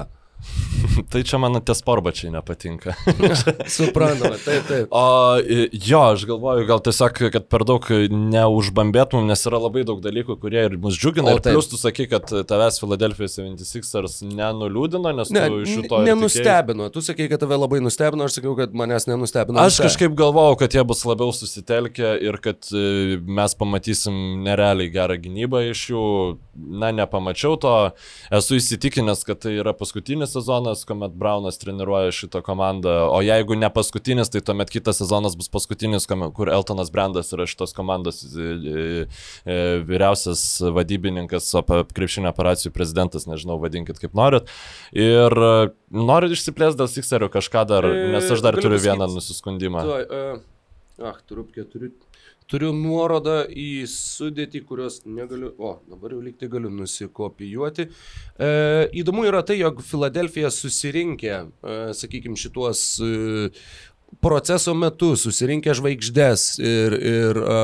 [1.12, 2.94] tai čia man tie sporbačiai nepatinka.
[3.76, 4.92] Suprantama, taip, taip.
[4.94, 5.04] O
[5.72, 10.66] jo, aš galvoju, gal tiesiog, kad per daug neužbambėtum, nes yra labai daug dalykų, kurie
[10.68, 11.34] ir mus džiugina.
[11.34, 16.02] O, ir plus tu sakai, kad tavęs Philadelphia 76ers nenuliūdino, nes ne, tu iš to...
[16.06, 16.88] Nenustebino.
[16.94, 19.60] Tu sakai, kad tave labai nustebino, aš sakiau, kad manęs nenustebino.
[19.62, 25.18] Aš kažkaip galvojau, kad jie bus labiau susitelkę ir kad e, mes pamatysim nerealiai gerą
[25.20, 26.06] gynybą iš jų.
[26.54, 27.74] Na, nepamačiau to.
[28.34, 33.70] Esu įsitikinęs, kad tai yra paskutinis sezonas, kuomet Braunas treniruoja šitą komandą, o jeigu ne
[33.72, 39.06] paskutinis, tai tuomet kitas sezonas bus paskutinis, kur Eltonas Brandas yra šitos komandos e,
[39.44, 40.44] e, vyriausias
[40.76, 41.50] vadybininkas,
[41.96, 44.50] krepšinio operacijų prezidentas, nežinau, vadinkit kaip norit.
[44.92, 45.38] Ir
[45.90, 49.86] norit išsiplėsti dėl Sixerio kažką dar, nes aš dar turiu vieną nusiskundimą.
[51.02, 51.90] Ach, turiu keturių
[52.50, 57.86] Turiu nuorodą į sudėtį, kurios negaliu, o dabar jau liktai galiu nusikopijuoti.
[57.88, 58.50] E,
[59.00, 63.48] įdomu yra tai, jog Filadelfija susirinkė, e, sakykime, šituos e,
[64.20, 67.58] proceso metu, susirinkė žvaigždės ir, ir e,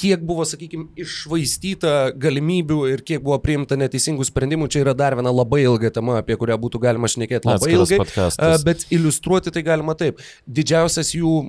[0.00, 5.36] kiek buvo, sakykime, išvaistyta galimybių ir kiek buvo priimta neteisingų sprendimų, čia yra dar viena
[5.36, 8.02] labai ilga tema, apie kurią būtų galima šnekėti labai Atskiras ilgai.
[8.06, 8.64] Podcastas.
[8.64, 10.24] Bet iliustruoti tai galima taip.
[10.48, 11.42] Didžiausias jų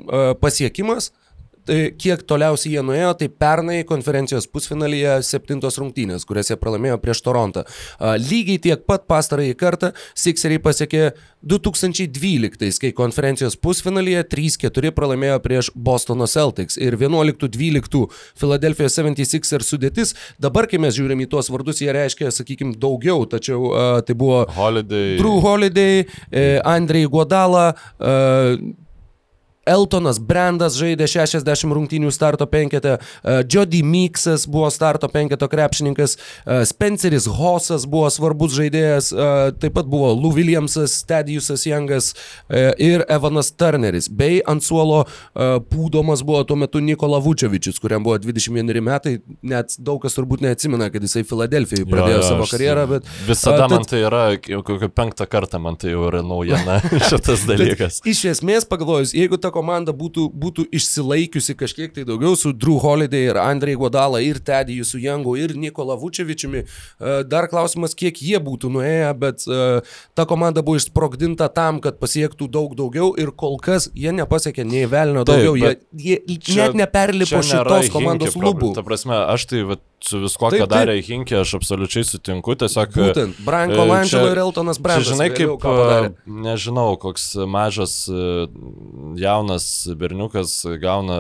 [0.43, 1.22] pasiekimas Tai
[1.67, 7.65] kiek toliausiai jie nuėjo, tai pernai konferencijos pusfinalyje septintos rungtynės, kurias jie pralaimėjo prieš Torontą.
[8.21, 11.03] Lygiai tiek pat pastarąjį kartą Sixeriai pasiekė
[11.43, 18.05] 2012, kai konferencijos pusfinalyje 3-4 pralaimėjo prieš Bostono Celtics ir 11-12
[18.39, 20.15] Philadelphia 76 sudėtis.
[20.41, 23.73] Dabar, kai mes žiūrim į tuos vardus, jie reiškia, sakykime, daugiau, tačiau
[24.07, 25.17] tai buvo Holiday.
[25.19, 28.55] Drew Holiday, uh, Andrei Godala, uh,
[29.65, 36.65] Eltonas Brandas žaidė 60 rungtynių starto penketę, e, Jody Meeksas buvo starto penketo krepšininkas, e,
[36.67, 42.13] Spenceris Hossas buvo svarbus žaidėjas, e, taip pat buvo Lou Williamsas, Stadiusas Youngas
[42.77, 48.81] ir Evanas Turneris, bei ant suolo pūdomas buvo tuo metu Nikola Vučevičius, kuriam buvo 21
[48.83, 53.09] metai, net daug kas turbūt neatsimena, kad jisai Filadelfijoje pradėjo jo, jo, savo karjerą, bet...
[53.27, 58.01] Visada tad, man tai yra, kokią penktą kartą man tai jau yra naujiena šitas dalykas.
[58.09, 63.29] Iš esmės pagalvojus, jeigu ta komanda būtų, būtų išsilaikiusi kažkiek tai daugiau su Drew Holiday
[63.29, 68.41] ir Andrei Godala ir Tediju su Jangu ir Nikola Vučevičiumi, e, dar klausimas, kiek jie
[68.43, 69.81] būtų nuėję, bet e,
[70.17, 74.89] ta komanda buvo išsprogdinta tam, kad pasiektų daug daugiau ir kol kas jie nepasiekė nei
[74.89, 78.73] velnio daugiau, Taip, jie, jie čia, net neperlipo šitos komandos lubų.
[78.77, 82.93] Ta prasme, aš tai vat, su viskuo, ką darė Hinkė, aš absoliučiai sutinku, tiesiog...
[82.95, 85.09] Būtent, Branko Langelo ir Eltonas Brankas.
[85.11, 85.63] Žinai, kaip,
[86.27, 87.95] nežinau, koks mažas
[89.19, 89.67] jaunas
[89.99, 91.19] berniukas gauna,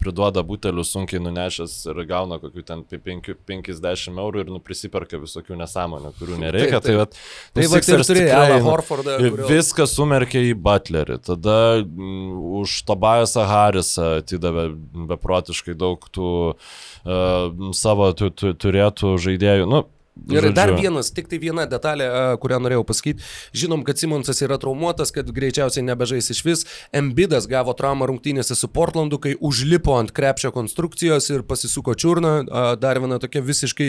[0.00, 6.14] priduoda butelių sunkiai nunešęs ir gauna kokių ten 50 eurų ir nu, prisiperka visokių nesąmonių,
[6.18, 6.82] kurių nereikia.
[6.84, 7.18] Taip, taip.
[7.58, 9.18] Tai va, tai turėjo Alą Horfordą.
[9.22, 9.48] Kurio...
[9.50, 14.68] Viską sumerkė į Butlerį, tada m, už Tobiasą Harrisą atidavė
[15.12, 19.68] beprotiškai daug tų uh, savo tu, tu, turėtų žaidėjų.
[19.70, 19.84] Nu,
[20.26, 20.54] Ir Žodžiu.
[20.54, 22.06] dar vienas, tik tai viena detalė,
[22.42, 23.24] kurią norėjau pasakyti.
[23.56, 26.64] Žinom, kad Simonsas yra traumuotas, kad greičiausiai nebežais iš vis.
[26.92, 32.34] Embidas gavo traumą rungtynėse su Portlandu, kai užlipo ant krepšio konstrukcijos ir pasisuko čiurną.
[32.82, 33.88] Dar viena tokia visiškai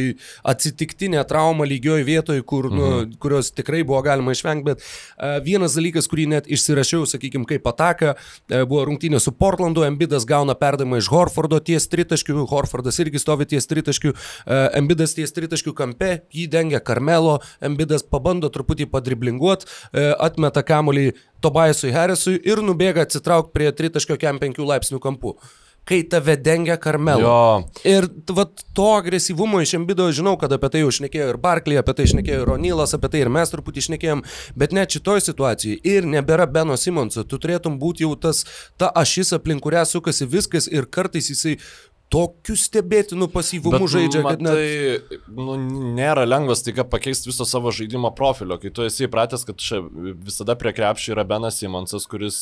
[0.54, 3.10] atsitiktinė trauma lygioje vietoje, kur, nu, mhm.
[3.10, 4.70] nu, kurios tikrai buvo galima išvengti.
[4.70, 8.16] Bet vienas dalykas, kurį net išsirašiau, sakykime, kaip ataka,
[8.48, 9.84] buvo rungtynė su Portlandu.
[9.88, 12.46] Embidas gauna perdavimą iš Horfordo ties tritaškių.
[12.54, 14.16] Horfordas irgi stovi ties tritaškių.
[14.80, 21.96] Embidas ties tritaškių kampe jį dengia Karmelo, Embidas pabando truputį padriblinguot, e, atmeta kamuolį Tobiasui
[21.96, 25.38] Harrisui ir nubėga atsitraukti prie tritaškio kem 5 laipsnių kampų
[25.90, 27.22] kai tave dengia Karmelo.
[27.22, 27.64] Jo.
[27.84, 31.96] Ir vat, to agresyvumo iš Embido žinau, kad apie tai jau šnekėjo ir Barkley, apie
[31.98, 34.22] tai šnekėjo ir Onylas, apie tai ir mes truputį šnekėjom,
[34.60, 38.44] bet net šitoj situacijai ir nebėra Beno Simonso, tu turėtum būti jau tas,
[38.78, 41.58] ta ašis aplink kurią sukasi viskas ir kartais jisai
[42.10, 44.58] tokiu stebėtinu pasyvumu Bet, žaidžia, kad net...
[44.58, 45.56] Tai nu,
[45.98, 49.82] nėra lengvas tik pakeisti viso savo žaidimo profilio, kai tu esi įpratęs, kad čia
[50.26, 52.42] visada prie krepšio yra Benas Simonsas, kuris,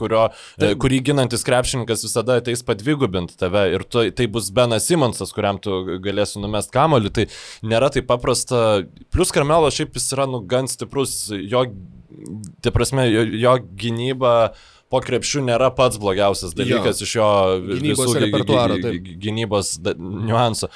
[0.00, 0.26] kurio,
[0.60, 0.74] tai...
[0.82, 5.98] kurį ginantis krepšininkas visada ateis padvigubinti tave ir tu, tai bus Benas Simonsas, kuriam tu
[6.04, 7.28] galėsi numest kamolį, tai
[7.64, 8.82] nėra taip paprasta.
[9.14, 11.64] Plus Karmelo šiaip jis yra nu, gan stiprus, jo,
[12.60, 14.36] tai prasme, jo, jo gynyba
[14.92, 17.08] po krepšių nėra pats blogiausias dalykas jo.
[17.08, 17.32] iš jo
[17.72, 20.70] gynybos visų gynybos niuansų.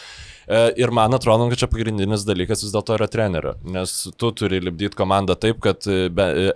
[0.51, 4.59] E, ir man atrodo, kad čia pagrindinis dalykas vis dėlto yra trenerio, nes tu turi
[4.65, 6.09] lipdyti komandą taip, kad e,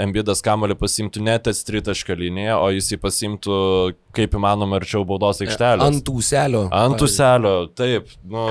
[0.02, 3.58] Embidas kamolį pasimtų net tritašką liniją, o jis jį pasimtų
[4.16, 5.86] kaip įmanoma arčiau baudos aikštelės.
[5.86, 6.66] Ant ūselio.
[6.74, 8.10] Ant ūselio, taip.
[8.26, 8.48] Nu,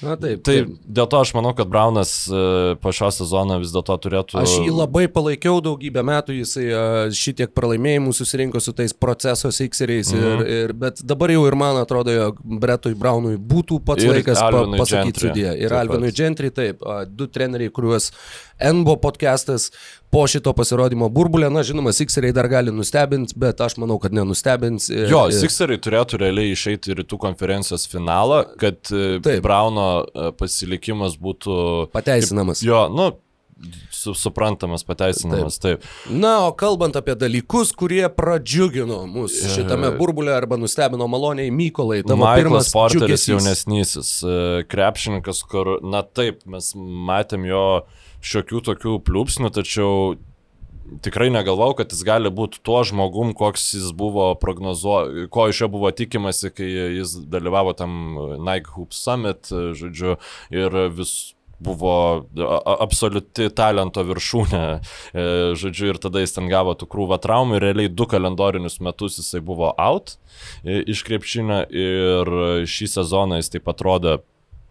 [0.00, 0.40] Na taip.
[0.46, 0.70] Tai taip.
[0.84, 2.42] dėl to aš manau, kad Braunas e,
[2.80, 4.38] po šio sezono vis dėlto turėtų...
[4.40, 6.84] Aš jį labai palaikiau daugybę metų, jisai e,
[7.16, 10.24] šitiek pralaimėjimų susirinko su tais proceso sikseriais, mhm.
[10.24, 14.40] ir, ir, bet dabar jau ir man atrodo, jog Bretui Braunui būtų pats ir laikas
[14.40, 15.56] pa, pasakyti sudėję.
[15.66, 18.10] Ir Alvinui Gentry, taip, du treneriai, kuriuos
[18.60, 19.70] NBO podcastas
[20.10, 24.90] po šito pasirodymo burbulė, na žinoma, Sixeriai dar gali nustebinti, bet aš manau, kad nenustebins.
[24.92, 25.38] Ir, jo, ir...
[25.38, 29.42] Sixeriai turėtų realiai išeiti į rytų konferencijos finalą, kad e, Taip.
[29.46, 31.56] Brauno e, pasilikimas būtų...
[31.94, 32.64] Pateisinamas.
[32.66, 33.12] Jo, nu,
[33.90, 35.58] su, suprantamas, pateisinamas.
[35.58, 35.82] Taip.
[35.82, 36.12] taip.
[36.12, 42.28] Na, o kalbant apie dalykus, kurie pradžiugino mus šitame burbulė arba nustebino maloniai, Mykolai, tavo
[42.38, 43.28] pirmas džiugesys.
[43.34, 44.40] jaunesnysis, e,
[44.70, 46.72] krepšininkas, kur, na taip, mes
[47.10, 47.64] matėm jo
[48.24, 50.18] šiokių tokių pliūpsnių, tačiau
[51.04, 55.68] tikrai negalvau, kad jis gali būti tuo žmogum, koks jis buvo prognozuo, ko iš jo
[55.72, 60.16] buvo tikimasi, kai jis dalyvavo tam Nike Hoop Summit, e, žodžiu,
[60.54, 61.94] ir vis buvo
[62.80, 64.64] absoliuti talento viršūnė,
[65.12, 65.26] e,
[65.60, 69.42] žodžiu, ir tada jis ten gavo tų krūvą traumų ir realiai du kalendorinius metus jisai
[69.44, 70.16] buvo out
[70.64, 72.32] e, iš krepšinio ir
[72.70, 74.18] šį sezoną jis taip atrodo,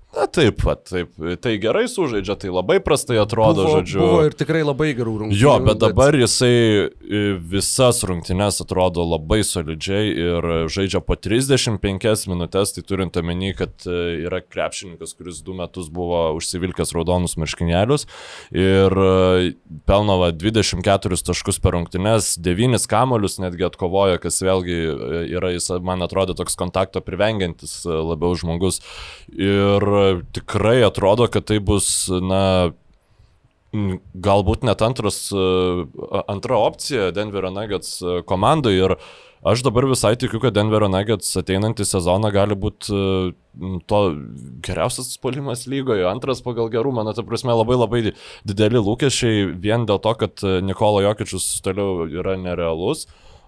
[0.09, 1.11] na taip, va, taip,
[1.43, 3.99] tai gerai sužaidžia, tai labai prastai atrodo, buvo, žodžiu.
[4.01, 5.37] Buvo ir tikrai labai gerų rungtynių.
[5.37, 12.73] Jo, bet dabar jisai e, visas rungtynes atrodo labai solidžiai ir žaidžia po 35 minutės,
[12.73, 18.07] tai turint omeny, kad e, yra krepšininkas, kuris du metus buvo užsivilkęs raudonus marškinėlius
[18.49, 19.53] ir e,
[19.85, 24.81] pelno va, 24 taškus per rungtynes, 9 kamolius netgi atkovoja, kas vėlgi
[25.37, 28.81] yra, jis, man atrodo, toks kontakto privengiantis labiau žmogus.
[29.37, 29.85] Ir
[30.35, 32.43] tikrai atrodo, kad tai bus, na,
[33.69, 35.41] Galbūt net antras, e,
[36.25, 38.73] antra opcija Denverio Nuggets e, komandai.
[38.79, 38.95] Ir
[39.45, 43.03] aš dabar visai tikiu, kad Denverio Nuggets ateinantį sezoną gali būti
[43.85, 43.99] to
[44.65, 48.01] geriausias spalimas lygoje, antras pagal gerumą, na, ta prasme, labai labai
[48.47, 53.05] dideli lūkesčiai vien dėl to, kad e, Nikolo Jokičius toliau yra nerealus.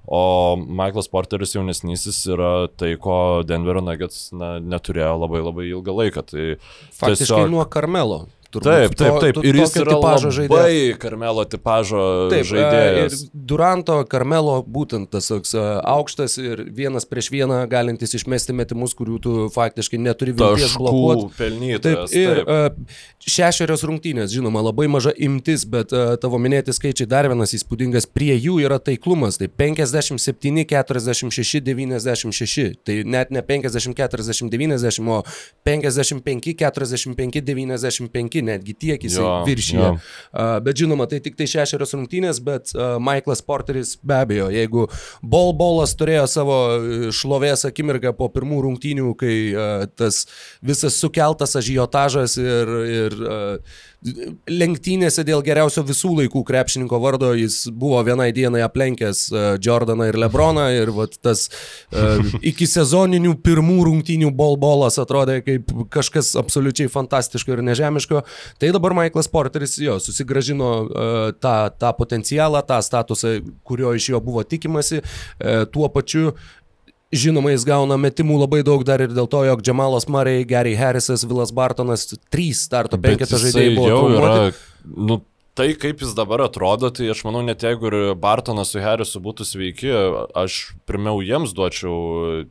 [0.08, 6.24] O Michaelas Porteris jaunesnysis yra tai, ko Denverio Nuggets na, neturėjo labai labai ilgą laiką.
[6.26, 6.46] Tai
[6.98, 8.24] Faktiškai tiesiog- nuo Karmelo.
[8.52, 8.68] Turbūt.
[8.68, 9.36] Taip, taip, To- taip.
[9.40, 10.98] to- Ir jis yra labai žaidėjas.
[11.02, 13.16] Karmelo tipažo Taip, žaidėjas.
[13.16, 18.54] e, ir Duranto, Karmelo, būtent tas toks e, aukštas ir vienas prieš vieną galintis išmesti
[18.54, 21.28] metimus, kurių tu faktiškai neturi vilties blokuoti.
[21.32, 22.12] Taškų pelnytojas.
[22.12, 22.78] Taip, ir taip.
[23.26, 25.90] šešerios rungtynės, žinoma, labai maža imtis, bet
[26.22, 33.04] tavo minėti skaičiai dar vienas įspūdingas, prie jų yra taiklumas, tai 57, 46, 96, tai
[33.06, 35.24] net ne 50, 40, 90, o
[35.64, 39.88] 55, 45, 95, netgi tiek Jo, viršyje.
[39.92, 44.88] Uh, bet žinoma, tai tik tai šešerios rungtynės, bet uh, Michaelas Porteris be abejo, jeigu
[45.22, 50.24] Bol Bolas turėjo savo e, šlovės akimirką po pirmų rungtynių, kai uh, tas
[50.66, 58.00] visas sukeltas ažiotažas ir, ir uh, lenktynėse dėl geriausio visų laikų krepšininko vardo jis buvo
[58.06, 61.46] vienai dienai aplenkęs uh, Jordaną ir Lebroną ir vat, tas
[61.94, 68.24] uh, iki sezoninių pirmų rungtynių Bol Bolas atrodė kaip kažkas absoliučiai fantastiško ir nežemiško.
[68.62, 73.38] Tai dabar Michaelas Porteris jo susigražino uh, tą, tą potencialą, tą statusą,
[73.68, 75.02] kurio iš jo buvo tikimasi.
[75.72, 76.32] Tuo pačiu
[77.12, 81.26] Žinoma, jis gauna metimų labai daug dar ir dėl to, jog Džemalas Murray, Gary Harrisas,
[81.28, 84.62] Vilas Bartonas, trys starto penketo žaidėjai buvo jau traumuoti.
[84.62, 85.18] yra, nu,
[85.58, 89.46] tai kaip jis dabar atrodo, tai aš manau, net jeigu ir Bartonas su Harrisu būtų
[89.48, 89.90] sveiki,
[90.38, 92.46] aš pirmiau jiems duočiau,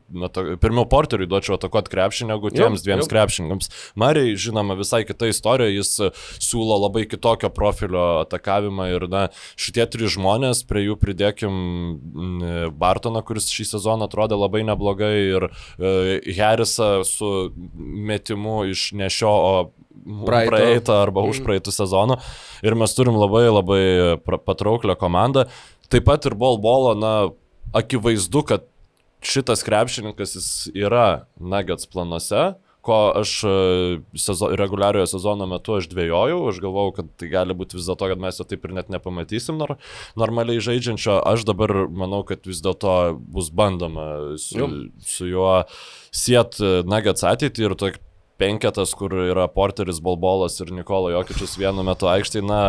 [0.61, 3.11] pirmiau Porteriui duočiau atakuoti krepšį negu tiems Jo, dviems jo.
[3.13, 3.71] krepšininkams.
[3.99, 9.25] Mariai, žinoma, visai kita istorija, jis siūlo labai kitokio profilio atakavimą ir, na,
[9.59, 11.61] šitie trys žmonės, prie jų pridėkim
[12.77, 19.80] Bartoną, kuris šį sezoną atrodė labai neblogai ir e, Harrisą su metimu iš nešio, o
[20.25, 20.51] Praeito.
[20.51, 21.45] praeitą arba už Mm.
[21.45, 22.17] praeitų sezonų.
[22.63, 23.83] Ir mes turim labai labai
[24.25, 25.45] pra- patrauklią komandą.
[25.89, 27.29] Taip pat ir Bol Bolo, na,
[27.73, 28.63] akivaizdu, kad
[29.21, 36.49] šitas krepšininkas jis yra Nuggets planuose, ko aš e, sezo, reguliariojo sezono metu aš dvėjojau,
[36.49, 39.59] aš galvojau, kad tai gali būti vis dėlto, kad mes jo taip ir net nepamatysim
[39.61, 39.75] nor,
[40.17, 44.69] normaliai žaidžiančio, aš dabar manau, kad vis dėlto bus bandoma su, Jo.
[45.05, 45.63] su juo
[46.11, 48.01] siet e, Nuggets ateitį ir tokia
[48.41, 52.61] penketas, kur yra Porteris, Bolbolas ir Nikola Jokičius vienu metu aikštėje, na,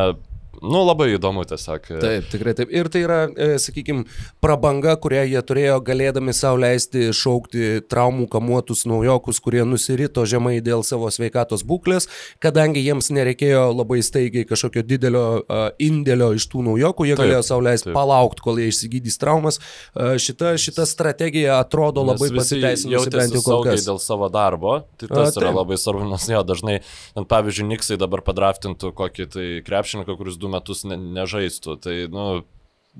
[0.60, 1.86] nu labai įdomu tiesiog.
[2.02, 2.70] Taip, tikrai taip.
[2.74, 4.04] Ir tai yra, e, sakykime,
[4.42, 10.84] prabanga, kurią jie turėjo galėdami savo leisti šaukti traumų kamuotus naujokus, kurie nusirito žemai dėl
[10.86, 12.08] savo sveikatos būklės,
[12.42, 17.42] kadangi jiems nereikėjo labai staigiai kažkokio didelio uh, indėlio iš tų naujokų, jie Taip, galėjo
[17.48, 17.96] savo leisti taip.
[17.96, 19.60] palaukti, kol jie išsigydys traumas.
[19.94, 23.86] Uh, šita, šita strategija atrodo labai pasiteisinusi bent jau kol kas.
[23.88, 26.80] dėl savo darbo, tai tas A, yra labai svarbu, nes jo dažnai,
[27.16, 31.76] pavyzdžiui, Niksai dabar padraftintų kokį tai krepšininką, kuris du metus ne, nežaistų.
[31.84, 32.26] Tai, nu,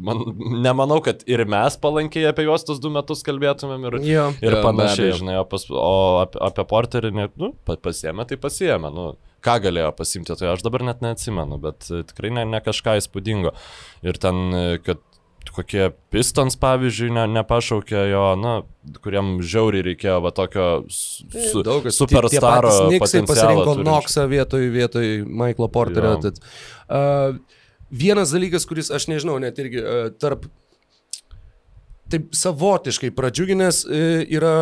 [0.08, 0.22] man,
[0.64, 4.62] nemanau, kad ir mes palankiai apie juos tus du metus kalbėtumėm ir, Jo, ir jo,
[4.64, 9.10] panašiai, žinai, o, pas, o apie, apie porterį, ne, nu, pa- pasiėmė, tai pasiėmė, nu,
[9.42, 13.50] ką galėjo pasimti, tai aš dabar net neatsimenu, bet tikrai ne, ne kažką įspūdingo.
[14.06, 14.44] Ir ten,
[14.86, 15.02] kad
[15.50, 18.54] kokie Pistons, pavyzdžiui, ne, nepašaukė jo, na,
[19.02, 23.76] kuriam žiauriai reikėjo va tokio su, Daug superstaro Niksai pasirinko.
[23.82, 26.14] Knoxą vietoj, vietoj Michaelo Porterio.
[26.22, 26.40] Tad,
[26.86, 27.36] uh,
[27.90, 30.46] vienas dalykas, kuris, aš nežinau, net irgi uh, tarp
[32.12, 34.04] taip savotiškai pradžiuginęs e,
[34.36, 34.54] yra,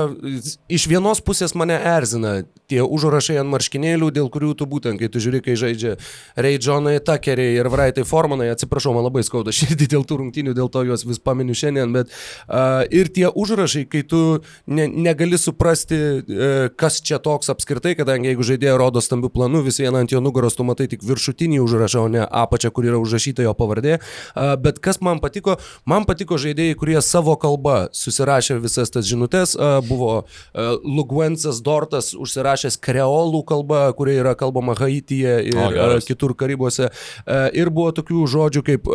[0.71, 2.41] iš vienos pusės mane erzina
[2.71, 5.97] tie užrašai ant marškinėlių, dėl kurių tu būtent, kai tu žiūri, kai žaidžia
[6.61, 10.85] Johnai, Takeriai ir Vraitai Formanai, atsiprašau, man labai skauda širdį dėl tų rungtynių, dėl to
[10.87, 14.21] juos vis paminiu šiandien, bet uh, ir tie užrašai, kai tu
[14.71, 19.81] ne, negali suprasti, uh, kas čia toks apskritai, kadangi jeigu žaidėja rodo stambių planų, vis
[19.83, 23.47] viena ant jo nugaros tu matai tik viršutinį užrašą, o ne apačią, kur yra užrašyta
[23.47, 23.99] jo pavardė.
[23.99, 29.57] Uh, bet kas man patiko, man patiko žaidėjai, kurie savo kalba susirašė visas tas žinutės.
[29.89, 30.25] Buvo
[30.85, 36.07] Lugvensas Dortas užsirašęs kreolų kalbą, kuria yra kalbama Haityje ir O, geras.
[36.09, 36.91] kitur Karibuose.
[37.57, 38.93] Ir buvo tokių žodžių kaip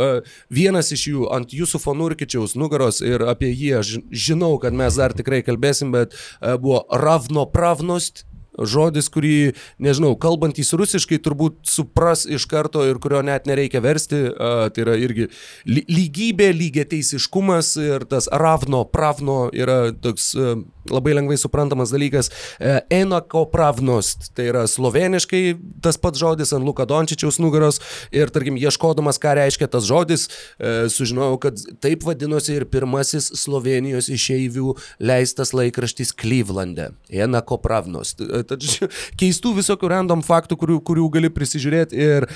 [0.54, 5.16] vienas iš jų ant Jusufo Nurkičiaus nugaros ir apie jį aš žinau, kad mes dar
[5.18, 6.16] tikrai kalbėsim, bet
[6.62, 8.26] buvo ravnopravnost
[8.60, 14.22] žodis, kurį, nežinau, kalbantys rusiškai turbūt supras iš karto ir kurio net nereikia versti.
[14.36, 15.28] Uh, tai yra irgi
[15.70, 20.56] ly lygybė, lygiai teisiškumas ir tas ravno, pravno yra toks uh,
[20.92, 22.32] labai lengvai suprantamas dalykas.
[22.60, 25.44] Uh, enako pravnost, tai yra sloveniškai
[25.86, 27.82] tas pats žodis ant Luka Dončičiaus nugaros
[28.16, 34.10] ir, tarkim, ieškodamas, ką reiškia tas žodis, uh, sužinojau, kad taip vadinosi ir pirmasis Slovenijos
[34.14, 36.92] išeivių leistas laikraštis Klyvlande.
[37.10, 38.22] Enako pravnost.
[38.50, 38.90] Tad ži-
[39.20, 42.00] keistų visokių random faktų, kurių, kurių gali prisižiūrėti.
[42.08, 42.28] Ir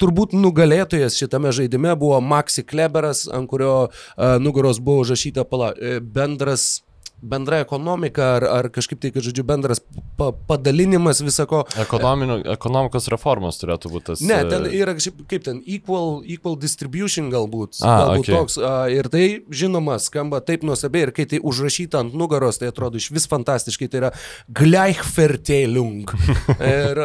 [0.00, 5.98] turbūt nugalėtojas šitame žaidime buvo Maxi Kleberas, ant kurio uh, nugaros buvo užrašyta pala, e,
[6.00, 6.82] bendras
[7.22, 9.80] bendra ekonomika ar, ar kažkaip tai, kad žodžiu, bendras
[10.18, 11.64] pa, padalinimas visako.
[11.80, 14.20] Ekonominių- Ekonomikos reformos turėtų būti tas.
[14.20, 17.80] Ne, e, ten yra kažkaip, kaip ten, equal, equal distribution galbūt.
[17.82, 18.34] A, galbūt okei.
[18.34, 18.58] toks.
[18.92, 23.10] Ir tai, žinoma, skamba taip nuostabiai ir kai tai užrašyta ant nugaros, tai atrodo iš
[23.10, 23.88] vis fantastiškai.
[23.90, 24.12] Tai yra
[24.52, 26.06] Gleichverteilung.
[26.60, 27.00] ir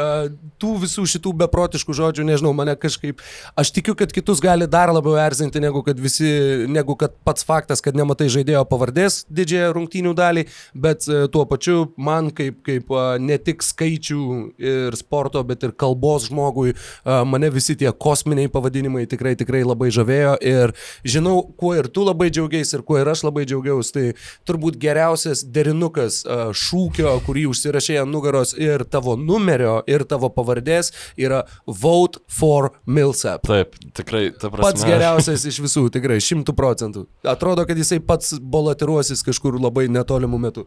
[0.61, 3.21] tų visų šitų beprotiškų žodžių, nežinau, mane kažkaip,
[3.57, 6.29] aš tikiu, kad kitus gali dar labiau erzinti, negu kad, visi,
[6.69, 9.71] negu kad pats faktas, kad nematai žaidėjo pavardės didžiąją
[10.01, 14.23] rungtynių dalį, bet e, tuo pačiu man kaip, kaip a, ne tik skaičių
[14.59, 16.75] ir sporto, bet ir kalbos žmogui,
[17.05, 20.73] a, mane visi tie kosminiai pavadinimai tikrai, tikrai labai žavėjo ir
[21.03, 24.05] žinau, kuo ir tu labai džiaugiais ir kuo ir aš labai džiaugiausi, tai
[24.47, 31.43] turbūt geriausias derinukas šūkio, kurį užsirašė ant nugaros ir tavo numerio, ir tavo pavardės yra
[31.67, 33.45] Vote for Millsap.
[33.47, 34.71] Taip, tikrai, ta prasme.
[34.71, 37.05] Pats geriausias iš visų, tikrai, šimtų procentų.
[37.27, 40.65] Atrodo, kad jisai pats bolotiruosis kažkur labai netolimų metų.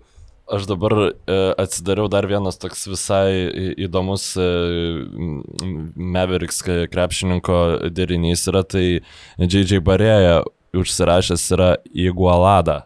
[0.52, 3.48] Aš dabar e, atsidariau dar vienas toks visai
[3.80, 4.48] įdomus e,
[5.96, 6.60] Mavericks
[6.92, 7.60] krepšininko
[7.96, 9.00] derinys yra, tai
[9.40, 9.80] J.J.
[9.84, 10.42] Barėja
[10.76, 12.82] užsirašęs yra Igualada.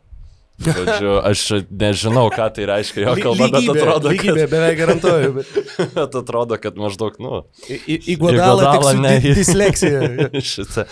[0.58, 5.28] Žodžiu, aš nežinau, ką tai reiškia jo kalba, bet Lygybė, atrodo, lygybė, beveik garantuoju.
[5.36, 5.52] Bet...
[5.54, 9.12] kad, bet atrodo, kad maždaug, nu, į- Iguodala tik Iguodala su ne.
[9.22, 10.00] di- disleksija.
[10.52, 10.86] Šitą.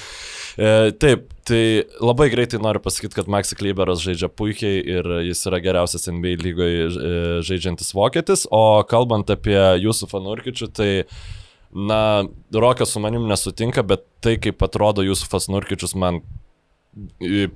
[0.57, 5.61] E, taip, tai labai greitai noriu pasakyti, kad Maxi Kleiberas žaidžia puikiai ir jis yra
[5.65, 6.87] geriausias NBA lygoje
[7.47, 10.93] žaidžiantis vokietis, o kalbant apie Jusufą Nurkičių, tai
[11.77, 16.23] Na, Rokas su manim nesutinka, bet tai, kaip atrodo Jusufas Nurkičius, man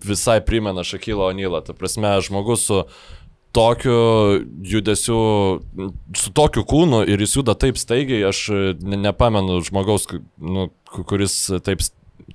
[0.04, 1.62] visai primena Šakylą Onylą.
[1.64, 2.82] Ta prasme, žmogus su
[3.56, 3.94] tokiu
[4.66, 5.16] judesiu,
[6.16, 8.42] su tokiu kūnu ir jis juda taip staigiai, aš
[8.82, 10.04] ne, nepamenu žmogaus,
[10.36, 11.80] nu, ku- kuris taip,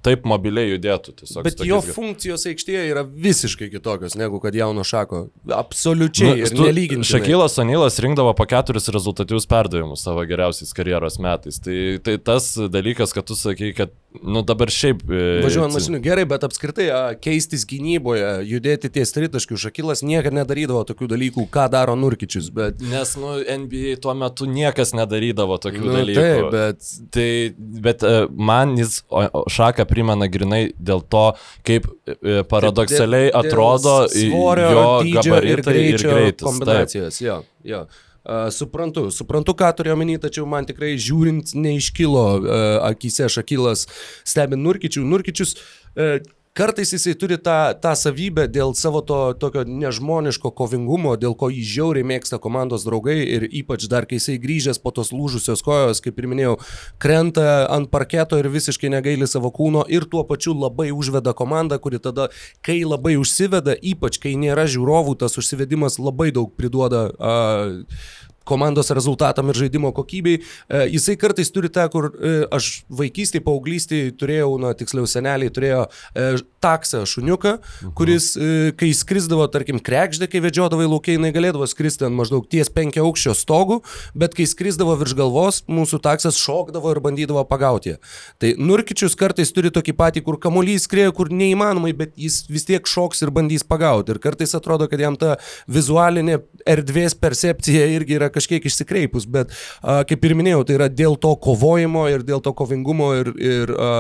[0.04, 1.14] taip mobiliai judėtų.
[1.22, 5.28] Tiesiog, Bet jo tokiais- funkcijos aikštėje yra visiškai kitokios negu kad jauno šako.
[5.52, 6.42] Absoliučiai.
[6.42, 7.08] Nu, tu- nelyginti.
[7.08, 11.60] Šakylas Onylas rinkdavo po keturis rezultatyvius perdavimus savo geriausiais karjeros metais.
[11.64, 13.90] Tai, tai tas dalykas, kad tu sakai, kad
[14.24, 15.02] nu, dabar šiaip...
[15.12, 16.88] e, Važiuojant mašinu gerai, bet apskritai
[17.20, 22.48] keistis gynyboje, judėti ties tritaškių, Šakilas niekada nedarydavo tokių dalykų, ką daro Nurkičius.
[22.56, 26.16] Bet, Nes, nu, NBA tuo metu niekas nedarydavo tokių nu, dalykų.
[26.16, 29.44] taip, bet Tai, bet e, man jis o-
[29.86, 31.34] Šaką primena grinai dėl to,
[31.66, 36.46] kaip e, paradoksaliai Dėl- dėl atrodo i- svorio, jo ir gabaritai ir, greičio greitis.
[36.46, 37.22] Kombinacijos.
[37.22, 37.86] Jo, jo.
[38.26, 43.84] Uh, suprantu, suprantu, ką turėjau omeny, tačiau man tikrai žiūrint neiškilo uh, akise Šakilas
[44.26, 45.04] stebint Nurkičių.
[45.06, 46.18] Nurkičius uh,
[46.56, 51.64] kartais jisai turi tą, tą savybę dėl savo to tokio nežmoniško kovingumo, dėl ko jį
[51.74, 56.22] žiauriai mėgsta komandos draugai ir ypač dar kai jisai grįžęs po tos lūžusios kojos, kaip
[56.22, 56.56] ir minėjau,
[57.02, 62.00] krenta ant parketo ir visiškai negaili savo kūno ir tuo pačiu labai užveda komandą, kuri
[62.00, 62.30] tada,
[62.64, 67.10] kai labai užsiveda, ypač kai nėra žiūrovų, tas užsivedimas labai daug priduoda.
[67.20, 70.40] Uh, komandos rezultatam ir žaidimo kokybei.
[70.40, 75.86] E, jisai kartais turi tą, kur e, aš vaikystėje, paauglystėje turėjau, na tiksliau seneliai turėjo
[75.88, 76.28] e,
[76.66, 77.94] taksą šuniuką, mhm.
[77.98, 78.32] kuris,
[78.80, 83.04] kai skrisdavo, tarkim, krekždė, kai vedžiodavo į laukia, jinai galėdavo skristi ant maždaug ties penkia
[83.06, 83.82] aukščio stogų,
[84.18, 87.98] bet kai skrisdavo virš galvos, mūsų taksas šokdavo ir bandydavo pagauti.
[88.42, 92.90] Tai Nurkičius kartais turi tokį patį, kur kamuolys skrieja, kur neįmanomai, bet jis vis tiek
[92.90, 94.16] šoks ir bandys pagauti.
[94.16, 95.36] Ir kartais atrodo, kad jam ta
[95.70, 101.18] vizualinė erdvės percepcija irgi yra kažkiek išsikreipus, bet a, kaip ir minėjau, tai yra dėl
[101.22, 103.94] to kovojimo ir dėl to kovingumo ir, ir a,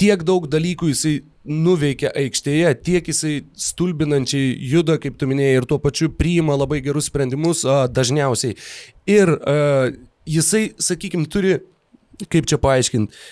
[0.00, 5.78] tiek daug dalykų jisai nuveikia aikštėje, tiek jisai stulbinančiai juda, kaip tu minėjai, ir tuo
[5.82, 8.56] pačiu priima labai gerus sprendimus a, dažniausiai.
[9.10, 9.56] Ir a,
[10.26, 11.58] jisai, sakykime, turi,
[12.32, 13.24] kaip čia paaiškinti,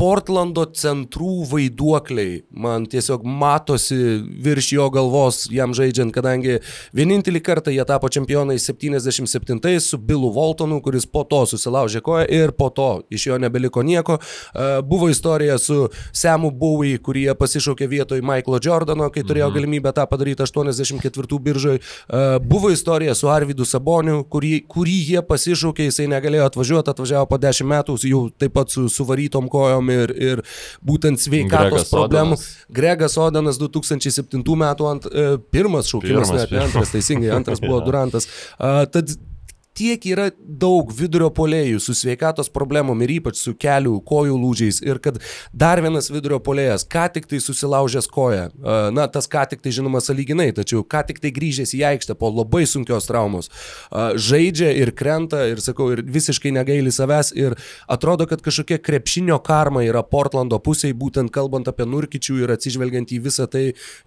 [0.00, 3.96] Portlando centrų vaiduokliai man tiesiog matosi
[4.40, 6.54] virš jo galvos jam žaidžiant, kadangi
[6.96, 12.52] vienintelį kartą jie tapo čempionais 77 su Billu Waltonu, kuris po to susilaužė koją ir
[12.56, 14.16] po to iš jo nebeliko nieko.
[14.16, 19.58] E, buvo istorija su Semu Bowie, kurį jie pasišaukė vietoj Michaelo Jordano, kai turėjo mhm.
[19.58, 21.76] galimybę tą padaryti 84 biržoj.
[21.76, 27.42] E, buvo istorija su Arvidu Saboniu, kurį, kurį jie pasišaukė, jisai negalėjo atvažiuoti, atvažiavo po
[27.44, 30.42] 10 metų, jau taip pat su suvarytom kojom ir, ir
[30.86, 32.36] būtent sveikatos Gregas problemų.
[32.38, 32.46] Odanas.
[32.80, 38.28] Gregas Odanas 2007 metų ant, e, pirmas šaukimas, pirmas, net antras, teisingai, antras buvo Durantas.
[38.58, 39.12] Uh, tad
[39.76, 45.00] tiek yra daug vidurio polėjų su sveikatos problemom ir ypač su kelių, kojų lūžiais ir
[45.02, 45.20] kad
[45.52, 48.48] dar vienas vidurio polėjas, ką tik tai susilaužęs koją,
[48.94, 52.32] na tas ką tik tai žinoma saliginai, tačiau ką tik tai grįžęs į aikštę po
[52.34, 53.50] labai sunkios traumos,
[53.90, 57.56] žaidžia ir krenta ir sakau, ir visiškai negaili savęs ir
[57.90, 63.20] atrodo, kad kažkokia krepšinio karma yra Portlando pusėje, būtent kalbant apie Nurkičių ir atsižvelgiant į
[63.28, 63.64] visą tai,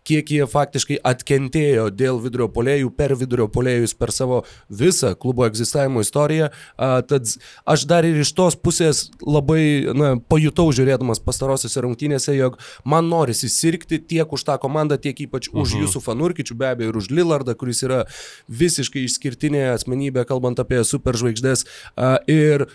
[0.08, 6.04] kiek jie faktiškai atkentėjo dėl vidurio polėjų, per vidurio polėjus, per savo visą klubo egzistavimo
[6.04, 6.50] istoriją.
[6.78, 7.32] Tad
[7.70, 12.58] aš dar ir iš tos pusės labai na, pajutau žiūrėdamas pastarosiose rungtynėse, jog
[12.90, 15.66] man norisi sirgti tiek už tą komandą, tiek ypač už mhm.
[15.66, 15.84] -huh.
[15.86, 18.04] jūsų fanurkičių, be abejo, ir už Lillardą, kuris yra
[18.50, 21.66] visiškai išskirtinė asmenybė, kalbant apie superžvaigždės.
[22.28, 22.68] Ir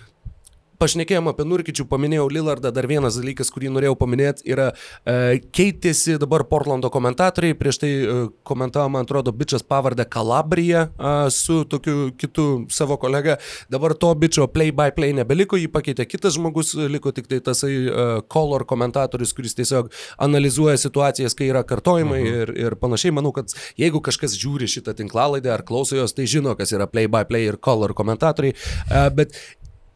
[0.78, 6.44] pašnekėjom apie Nurkičių, paminėjau Lillardą, dar vienas dalykas, kurį norėjau paminėti, yra e, keitėsi dabar
[6.48, 8.16] Portlando komentatoriai, prieš tai e,
[8.46, 13.38] komentavo, man atrodo, bičias pavardę Kalabrija e, su tokiu kitu savo kolega,
[13.72, 17.72] dabar to bičio play by play nebeliko, jį pakeitė kitas žmogus, liko tik tai tasai
[17.74, 19.90] e, color komentatorius, kuris tiesiog
[20.24, 22.40] analizuoja situacijas, kai yra kartojimai mhm.
[22.42, 23.14] ir, ir panašiai.
[23.18, 27.10] Manau, kad jeigu kažkas žiūri šitą tinklalaidę ar klauso jos, tai žino, kas yra play
[27.10, 29.34] by play ir color komentatoriai, e, bet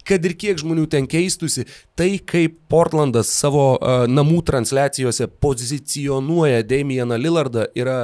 [0.09, 1.67] kad ir kiek žmonių ten keistusi,
[1.99, 7.99] tai kaip Portlandas savo uh, namų transliacijose pozicionuoja Damieną Lillardą yra,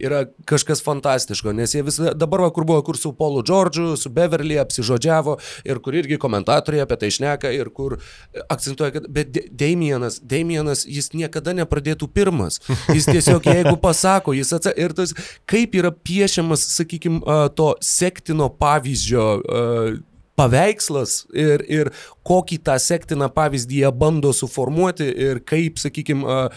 [0.00, 4.12] yra kažkas fantastiško, nes jie visą dabar, va, kur buvo, kur su Paulu Džordžu, su
[4.14, 5.36] Beverly apsižodžiavo
[5.68, 7.98] ir kur irgi komentatoriai apie tai šneka ir kur
[8.48, 12.60] akcentuoja, kad bet Damienas, Damienas, jis niekada nepradėtų pirmas.
[12.94, 15.14] Jis tiesiog, jeigu pasako, jis atsako ir tas,
[15.50, 17.20] kaip yra piešiamas, sakykime,
[17.58, 20.02] to sektino pavyzdžio uh,
[20.38, 21.90] paveikslas ir, ir
[22.26, 26.48] kokį tą sektiną pavyzdį jie bando suformuoti ir kaip, sakykime,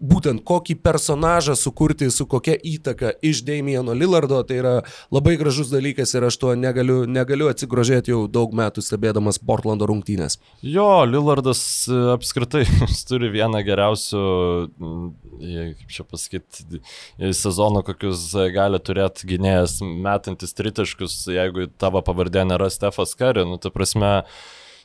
[0.00, 4.74] būtent kokį personažą sukurti su kokia įtaka iš Damieno Lillardo, tai yra
[5.14, 10.38] labai gražus dalykas ir aš tuo negaliu, negaliu atsigrožėti jau daug metų stebėdamas Portlando rungtynės.
[10.60, 12.64] Jo, Lillardas e, apskritai
[13.08, 14.24] turi vieną geriausių,
[15.80, 16.82] kaip čia pasakyti,
[17.36, 23.72] sezono, kokius gali turėti gynėjas metantis tritaškus, jeigu tavo pavardė nėra Stefas Kari, nu, ta
[23.72, 24.18] prasme,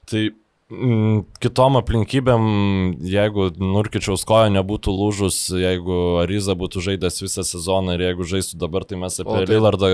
[0.08, 0.51] tai Mm,
[1.44, 2.44] kitom aplinkybėm,
[3.04, 8.86] jeigu Nurkičiaus koja nebūtų lūžus, jeigu Ariza būtų žaidęs visą sezoną ir jeigu žaistų dabar,
[8.88, 9.50] tai mes apie tai...
[9.52, 9.90] Lillardą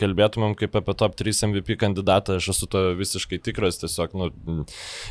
[0.00, 4.30] kalbėtumėm kaip apie top 3 MVP kandidatą, aš esu to visiškai tikras, tiesiog nu,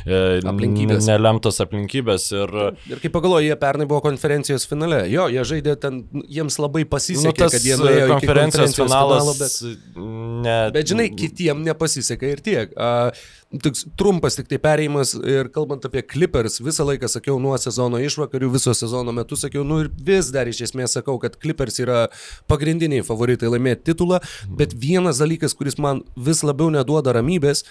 [0.04, 1.08] e, aplinkybės.
[1.08, 2.28] nelemtos aplinkybės.
[2.36, 2.54] Ir,
[2.92, 7.48] ir kaip pagalvoju, jie pernai buvo konferencijos finale, jo, jie žaidė ten, jiems labai pasisekė,
[7.48, 9.26] nu, kad jie nuėjo konferencijos, konferencijos finalas.
[9.32, 12.76] Finalo, bet, ne, bet žinai, kitiem nepasisekė ir tiek.
[12.76, 18.00] Uh, Toks trumpas tik tai perėjimas ir kalbant apie Clippers, visą laiką sakiau nuo sezono
[18.02, 22.06] išvakarių, viso sezono metu sakiau, nu ir vis dar iš esmės sakau, kad Clippers yra
[22.50, 24.22] pagrindiniai favoritai laimėti titulą,
[24.60, 27.64] bet vienas dalykas, kuris man vis labiau neduoda ramybės,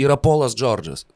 [0.00, 1.06] yra Polas Džordžas.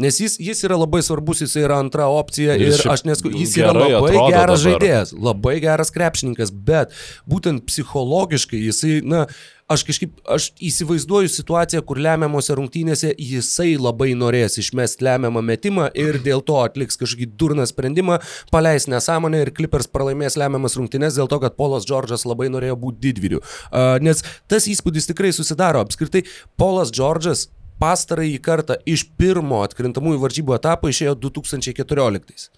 [0.00, 3.52] Nes jis, jis yra labai svarbus, jis yra antra opcija ir, Ir aš nesku, jis
[3.60, 4.62] yra labai geras dabar.
[4.64, 6.90] žaidėjas, labai geras krepšininkas, bet
[7.30, 9.28] būtent psichologiškai jisai, na,
[9.70, 16.18] aš kažkaip, aš įsivaizduoju situaciją, kur lemiamose rungtynėse jisai labai norės išmesti lemiamą metimą ir
[16.26, 18.18] dėl to atliks kažkokį durną sprendimą,
[18.52, 22.98] paleis nesąmonę ir Clippers pralaimės lemiamas rungtynės dėl to, kad Polas Džordžas labai norėjo būti
[23.06, 23.40] didvyriu.
[23.70, 25.86] Uh, nes tas įspūdis tikrai susidaro.
[25.86, 26.26] Apskritai,
[26.60, 27.46] Polas Džordžas
[27.82, 32.50] pastarąjį kartą iš pirmo atkrintamųjų varžybų etapo išėjo 2014.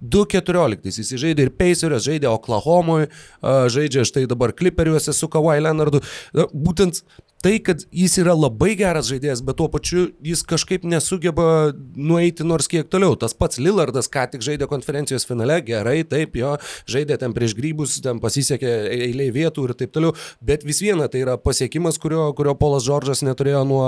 [0.00, 0.88] 2.14.
[0.88, 3.10] Jis žaidė ir Pacerius, žaidė Oklahomoje,
[3.42, 6.00] žaidžia štai dabar Clipperiuose su Kawhi Leonardu.
[6.36, 7.02] Na, Būtent
[7.44, 12.68] tai, kad jis yra labai geras žaidėjas, bet tuo pačiu jis kažkaip nesugeba nueiti nors
[12.70, 13.16] kiek toliau.
[13.20, 16.54] Tas pats Lillardas ką tik žaidė konferencijos finale, gerai, taip, jo,
[16.90, 18.70] žaidė ten prieš grybus, ten pasisekė
[19.08, 20.14] eiliai vietų ir taip toliau,
[20.44, 23.84] bet vis viena tai yra pasiekimas, kurio, kurio Polas Džordžas neturėjo nuo,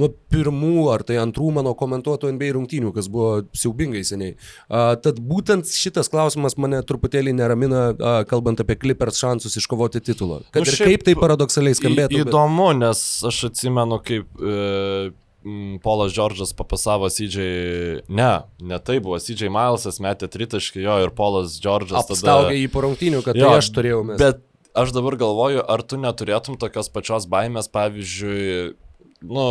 [0.00, 4.34] nuo pirmų ar tai antrų mano komentuotų NBA rungtynių, kas buvo siaubingai seniai.
[4.68, 10.42] A, tad būtent šitas klausimas mane truputėlį neramina, a, kalbant apie Clippers šansus iškovoti titulą.
[10.54, 12.22] Kad Nu, ir kaip tai paradoksaliai skambėtų.
[12.24, 12.93] Įdomu, nes
[13.28, 15.10] aš atsimenu, kaip e,
[15.84, 17.44] Polas Džordžas papasavo CJ.
[18.08, 18.30] Ne,
[18.60, 19.18] ne tai buvo.
[19.20, 23.60] CJ Milesas metė tritaškį jo ir Polas Džordžas apstaugė jį po rungtynių, kad Jo, tai
[23.60, 24.20] aš turėjau mes.
[24.20, 24.40] Bet
[24.74, 28.72] aš dabar galvoju, ar tu neturėtum tokios pačios baimės, pavyzdžiui,
[29.28, 29.46] nu,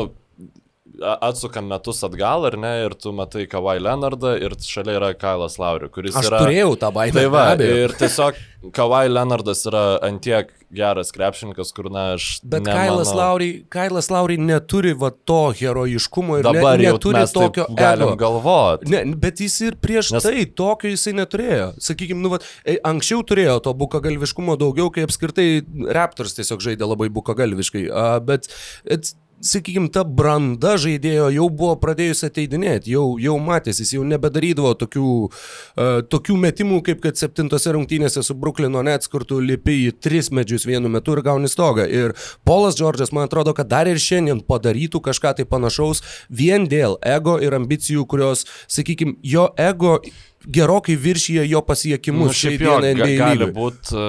[1.01, 5.89] atsukam metus atgal, ar ne, ir tu matai Kawhi Leonardą ir šalia yra Kailas Lauriu,
[5.93, 6.41] kuris Aš yra...
[6.43, 7.15] turėjau tą baimę.
[7.15, 8.37] Tai va, ir tiesiog
[8.75, 12.27] Kawhi Leonardas yra antiek geras krepšininkas, kur na aš...
[12.43, 17.67] Bet nemanau- Kailas Lauriai, Kailas Lauriai neturi va to herojiškumo ir Dabar ne, neturi tokio
[17.77, 18.89] galim galvoti.
[18.91, 21.71] Ne, bet jis ir prieš Nes- tai tokio jisai neturėjo.
[21.83, 25.49] Sakykime, nu, vat, e, anksčiau turėjo to bukagalviškumo daugiau, kai apskritai
[25.95, 27.85] Raptors tiesiog žaidė labai bukagalviškai.
[27.93, 28.49] A, bet,
[28.83, 29.13] et,
[29.43, 35.13] sakykime, ta branda žaidėjo jau buvo pradėjusi ateidinėti, jau, jau matėsi, jis jau nebedarydavo tokių,
[35.27, 40.31] uh, tokių metimų, kaip kad septintose rungtynėse su Bruklino Nets, kur tu lipi į tris
[40.35, 41.87] medžius vienu metu ir gauni stogą.
[41.87, 42.15] Ir
[42.47, 47.39] Polas Džordžas, man atrodo, kad dar ir šiandien padarytų kažką tai panašaus vien dėl ego
[47.43, 49.99] ir ambicijų, kurios, sakykime, jo ego
[50.47, 52.31] gerokai viršyje jo pasiekimus.
[52.31, 54.03] Nu, šiaip dienai ga, gali būti,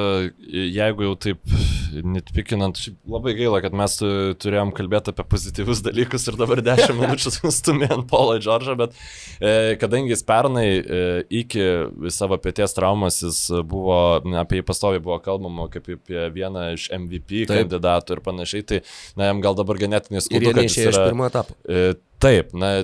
[0.74, 1.55] jeigu jau taip
[1.95, 4.09] netpikinant, labai gaila, kad mes tu,
[4.43, 8.97] turėjom kalbėti apie pozityvius dalykus ir dabar 10 minučių stumė ant Paulo Džordžą, bet
[9.39, 11.03] e, kadangi jis pernai e,
[11.43, 11.68] iki
[12.14, 14.01] savo pėties traumas jis buvo,
[14.41, 17.64] apie jį pastoviai buvo kalbama kaip apie vieną iš MVP Taip.
[17.64, 18.82] Kandidatų ir panašiai, tai
[19.18, 21.59] na, jam gal dabar ganėtinai Ir skaudu, jie kad jis neišėjo iš pirmo etapo.
[21.68, 22.76] E, Taip, na,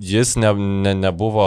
[0.00, 1.46] jis ne, ne, nebuvo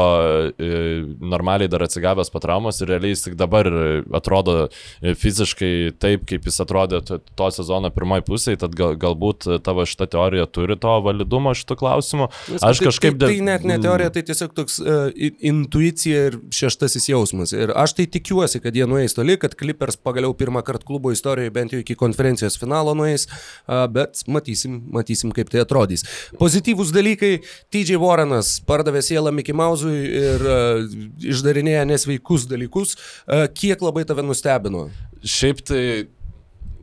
[0.57, 3.67] e, normaliai dar atsigavęs po traumos ir realiai jis tik dabar
[4.13, 4.67] atrodo
[5.01, 10.07] e, fiziškai taip, kaip jis atrodė to, sezono pirmoji pusėje, tad gal, galbūt tavo šita
[10.13, 12.29] teorija turi to validumo šitų klausimų.
[12.59, 13.17] Aš tai, kažkaip...
[13.21, 15.09] Tai, tai net ne teorija, tai tiesiog toks uh,
[15.41, 17.55] intuicija ir šeštasis jausmas.
[17.57, 21.53] Ir aš tai tikiuosi, kad jie nueis toli, kad Clippers pagaliau pirmą kartą klubo istorijoje
[21.55, 26.05] bent jau iki konferencijos finalo nueis, uh, bet matysim, matysim, kaip tai atrodys.
[26.37, 27.33] Pozityvūs dalykai.
[27.73, 30.97] TJ Warrenas pardavė sielą Mickey Mouse'ui ir uh,
[31.33, 32.97] išdarinėja nesveikus dalykus.
[33.27, 34.87] Uh, kiek labai tave nustebino?
[35.23, 35.83] Šiaip tai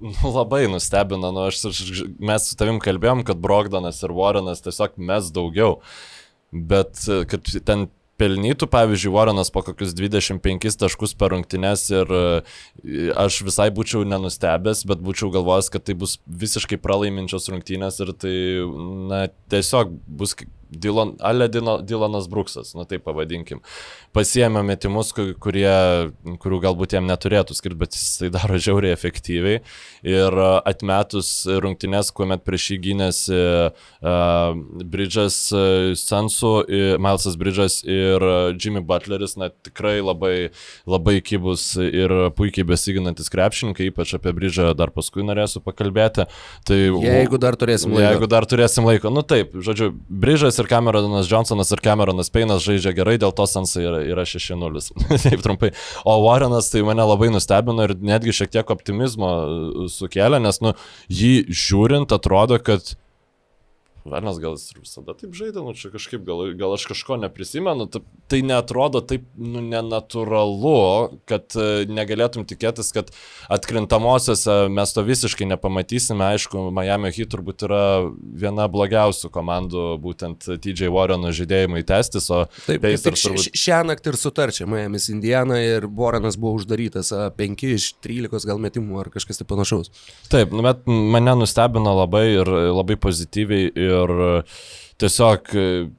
[0.00, 4.96] nu, labai nustebino, nu, aš, aš, mes su tavim kalbėjom, kad Brogdanas ir Warrenas tiesiog
[5.10, 5.80] mes daugiau,
[6.50, 7.88] bet e, kad ten
[8.20, 12.10] pelnytų, pavyzdžiui, Warrenas po kokius 25 taškus per rungtynes ir
[13.16, 18.34] aš visai būčiau nenustebęs, bet būčiau galvojęs, kad tai bus visiškai pralaiminčios rungtynės ir tai,
[19.08, 20.36] na, tiesiog bus
[20.70, 23.58] Dylan, Ale Dylanas Bruksas, nu taip pavadinkim.
[24.14, 25.66] Pasiemė metimus, ku- kurie,
[26.42, 29.60] kurių galbūt jam neturėtų skirti, bet jis tai daro žiauriai efektyviai.
[30.06, 34.54] Ir a, atmetus rungtynės, kuomet prieš jį gynėsi uh,
[34.84, 38.22] Bridges uh, Sansu, i- Milesas Bridges ir
[38.58, 40.50] Jimmy Butleris, na tikrai labai,
[40.86, 46.26] labai kybus ir puikiai besiginantis krepšininkai, ypač apie Bridžą dar paskui norėsiu pakalbėti.
[46.66, 48.06] Tai, Jeigu dar turėsim laiko.
[48.06, 49.10] Jeigu dar turėsim laiko.
[49.14, 53.84] Nu taip, žodžiu, Bridžas ir Cameronas Johnsonas ir Cameronas Peinas žaidžia gerai, dėl to Sansai
[53.88, 54.84] yra, yra 6-0.
[55.24, 55.72] taip trumpai.
[56.04, 60.74] O Warrenas tai mane labai nustebino ir netgi šiek tiek optimizmo uh, sukėlė, nes, nu,
[61.10, 62.94] jį žiūrint atrodo, kad
[64.04, 67.84] Varnas gal jis ir visada taip žaidė, nu čia kažkaip, gal, gal aš kažko neprisimenu,
[67.92, 68.00] ta-
[68.32, 73.10] tai netrodo taip, nu, nenatūralu, kad e, negalėtum tikėtis, kad
[73.70, 76.24] atkrintamosiose mes to visiškai nepamatysime.
[76.34, 77.82] Aišku, Miami Heat turbūt yra
[78.16, 83.80] viena blogiausių komandų, būtent TJ Warreno žaidėjimui testis, o Taip, Pacers ši- turbūt- ši- šią
[83.90, 89.10] naktį ir sutarčia Miami's Indiana ir Warrenas buvo uždarytas 5 iš 13 gal metimų ar
[89.10, 89.90] kažkas tai panašaus.
[90.30, 94.42] Taip, nu, bet mane nustebino labai ir labai pozityviai ir ir
[95.00, 95.52] tiesiog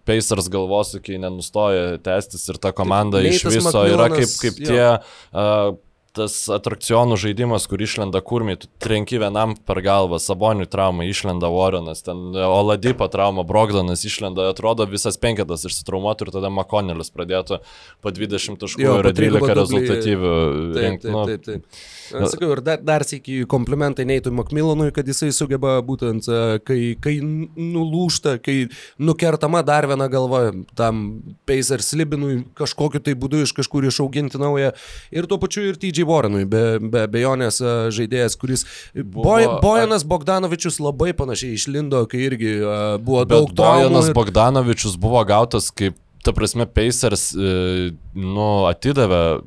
[0.05, 4.67] Pacers galvosūkiai nenustoja tęstis ir ta komanda Taip, iš Neitas viso yra kaip, kaip jo.
[4.67, 5.71] tie uh,
[6.17, 12.03] tas atrakcionų žaidimas, kur išlenda kurmiai, tu trenki vienam per galvą, Saboniui trauma, išlenda Warrenas,
[12.03, 17.61] ten Oladipo trauma, Brogdanas išlenda, atrodo visas penketas išsitraumuotų ir tada Makonelis pradėtų
[18.03, 19.61] po 20 taškų Jo, ir po trigubą 12 dublį.
[19.61, 20.33] rezultatyvių
[20.75, 21.81] Taip, taip, Nu, taip, taip.
[22.11, 26.79] Aš Sakau, ir dar, dar sėki komplimentai Neitui Makmilanui, kad jisai sugeba būtent, e, kai,
[26.99, 28.57] kai nulūšta, kai
[28.99, 30.41] nukertama dar viena galva
[30.75, 34.73] tam Pacers Libinui kažkokiu tai būdu iš kažkur išauginti naują.
[35.15, 38.65] Ir tuo pačiu ir TJ Warrenui, be, be bejonės e, žaidėjas, kuris...
[38.95, 43.89] Buvo- Boj, Bojanas Bogdanovičius labai panašiai išlindo, kai irgi e, buvo daug traumų.
[43.89, 49.41] Bojanas ir- Bogdanovičius buvo gautas kaip Ta prasme, Pacers, e, nu, atidavė,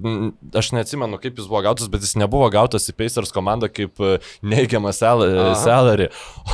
[0.59, 4.03] aš neatsimenu, kaip jis buvo gautas, bet jis nebuvo gautas į Pacers komandą kaip
[4.43, 6.09] neigiamas salary.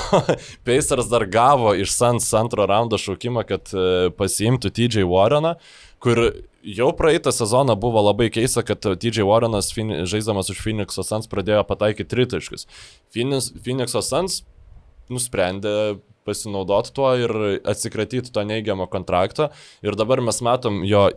[0.69, 3.73] Pacers dar gavo iš Suns antro raundo šaukimą, kad
[4.21, 5.55] pasiimtų TJ Warreną,
[6.05, 6.21] kur
[6.63, 12.09] jau praeitą sezoną buvo labai keista, kad TJ Warrenas žaisdamas už Phoenix'o Suns pradėjo pataikyti
[12.11, 12.67] tritaškius.
[13.15, 14.43] Phoenix- Phoenix'o Suns
[15.11, 17.33] nusprendė pasinaudoti tuo ir
[17.65, 19.51] atsikratyti to neigiamo kontrakto.
[19.83, 21.09] Ir dabar mes matom jo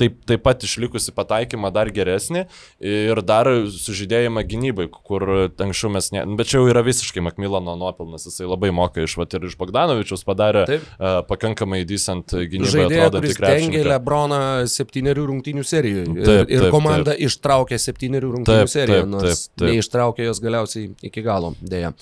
[0.00, 2.44] taip, taip pat išlikusi pataikymą dar geresnį
[2.82, 6.24] ir dar sužydėjimą gynybai, kur anksčiau mes ne...
[6.38, 10.26] Bet čia jau yra visiškai Makmilano nuopilnas, jisai labai moka iš, vat, ir iš Bogdanovičius
[10.26, 10.86] padarė Taip.
[10.98, 13.82] uh, pakankamai decent gynybai Žaidėja, kuris dengė.
[13.86, 14.42] Lebroną
[14.72, 16.06] septyniarių rungtynių serijoje.
[16.10, 17.26] Ir, Taip, ir taip, komanda taip.
[17.30, 19.68] ištraukė septyniarių rungtynių Taip, seriją, taip, nors taip, taip.
[19.70, 21.94] neištraukė jos galiausiai iki galo, dėja.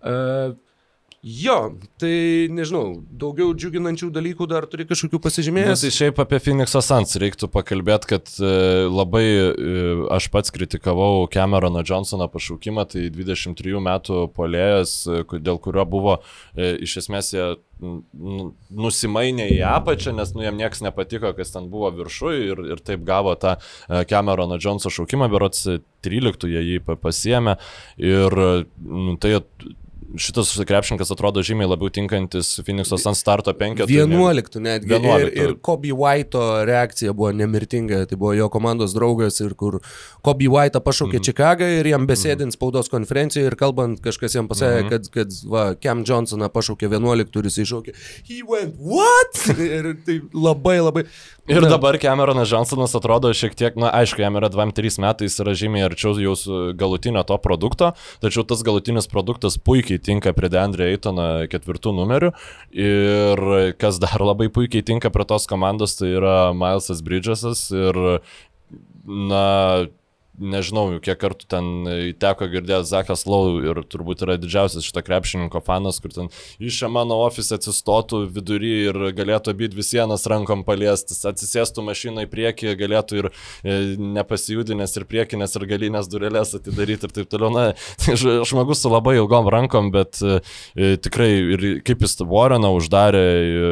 [0.00, 0.58] Uh,
[1.22, 1.56] jo,
[2.00, 5.82] tai nežinau, daugiau džiuginančių dalykų dar turi kažkokių Na, pasižymėjęs.
[5.84, 8.52] tai šiaip apie Phoenix'o Suns reiktų pakalbėti, kad e,
[8.88, 9.50] labai e,
[10.16, 16.16] aš pats kritikavau Camerono Johnsono pašaukimą, tai 23 metų polėjas, e, dėl kurio buvo
[16.56, 17.50] iš esmės jie
[17.80, 23.04] nusimainė į apačią, nes nu, jam niekas nepatiko, kas ten buvo viršui ir, ir taip
[23.08, 23.54] gavo tą
[24.08, 25.64] Camerono Johnsono šaukimą, berots
[26.04, 27.56] 13 jie jį pa- pasiemė
[28.00, 28.36] ir
[28.84, 29.36] nu, tai
[30.16, 33.94] šitas krepšininkas atrodo žymiai labiau tinkantis Phoenix'o Suns starto penketui.
[34.06, 34.94] negu- 11 netgi.
[34.94, 35.28] 11.
[35.28, 38.06] Ir, ir Kobe White'o reakcija buvo nemirtinga.
[38.06, 39.80] Tai buvo jo komandos draugas ir kur
[40.22, 41.26] Kobe White'ą pašaukė mm.
[41.30, 44.90] Čikagą ir jam besėdint spaudos konferencijoje ir kalbant kažkas jam pasakė, mm.
[44.90, 47.94] kad, kad va, Cam Johnsoną pašaukė 11 ir jisai šaukė
[48.26, 49.44] He went what?
[49.58, 51.06] ir tai labai labai.
[51.50, 55.40] Ir Na, dabar Cameronas Johnsonas atrodo šiek tiek, na aišku, jam yra 2-3 metai, jis
[55.42, 56.34] yra žymiai arčiau jau
[56.78, 57.90] galutinio to produkto,
[58.22, 62.32] tačiau tas galutinis produktas puikiai tinka prie Deandre Eitono ketvirtų numerių.
[62.74, 63.44] Ir
[63.80, 68.00] kas dar labai puikiai tinka prie tos komandos, tai yra Milesas Bridgesas ir,
[69.04, 69.44] na,
[70.40, 71.70] nežinau, kiek kartų ten
[72.20, 77.20] teko girdėti Zakas Lau ir turbūt yra didžiausias šito krepšininko fanas, kur ten iš mano
[77.26, 83.20] ofise atsistotų vidury ir galėtų abi dvi sienas rankom paliestis, atsisėstų mašiną į priekį, galėtų
[83.20, 87.52] ir e, nepasijudinės ir priekinės ir galinės durelės atidaryti ir taip toliau.
[87.54, 87.66] Na,
[88.50, 90.40] žmogus su labai ilgom rankom, bet e,
[90.74, 93.70] e, tikrai ir kaip jis Warreną uždarė e,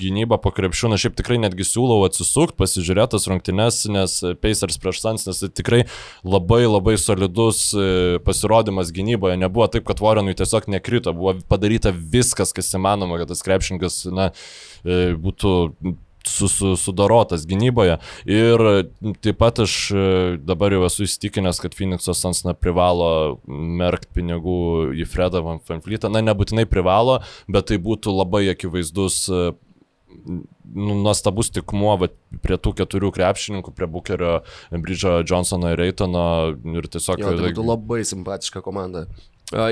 [0.00, 5.02] gynybą po krepšių, na šiaip tikrai netgi siūlau atsisukti, pasižiūrėti tas rungtynes, nes Pacers prieš
[5.04, 5.82] Sans, nes tai tikrai
[6.24, 9.38] labai labai solidus e, pasirodymas gynyboje.
[9.40, 14.30] Nebuvo taip, kad Warrenui tiesiog nekrito, buvo padaryta viskas, kas įmanoma, kad tas krepšininkas na,
[14.84, 15.54] e, būtų
[16.24, 16.76] su, su,
[17.46, 17.98] gynyboje.
[18.30, 18.64] Ir
[19.24, 20.06] taip pat aš e,
[20.40, 26.10] dabar jau esu įstikinęs, kad Phoenix'o Sans na, privalo merkt pinigų į Fredą Van Fleetą.
[26.12, 29.28] Na, nebūtinai privalo, bet tai būtų labai akivaizdus
[30.74, 34.34] nuostabus tikmuo vat, prie tų keturių krepšininkų, prie Bukerio,
[34.72, 36.26] Bridžo, Johnsono ir Reitono
[36.74, 37.22] ir tiesiog...
[37.22, 39.06] Jo, tai būtų labai simpatiška komanda.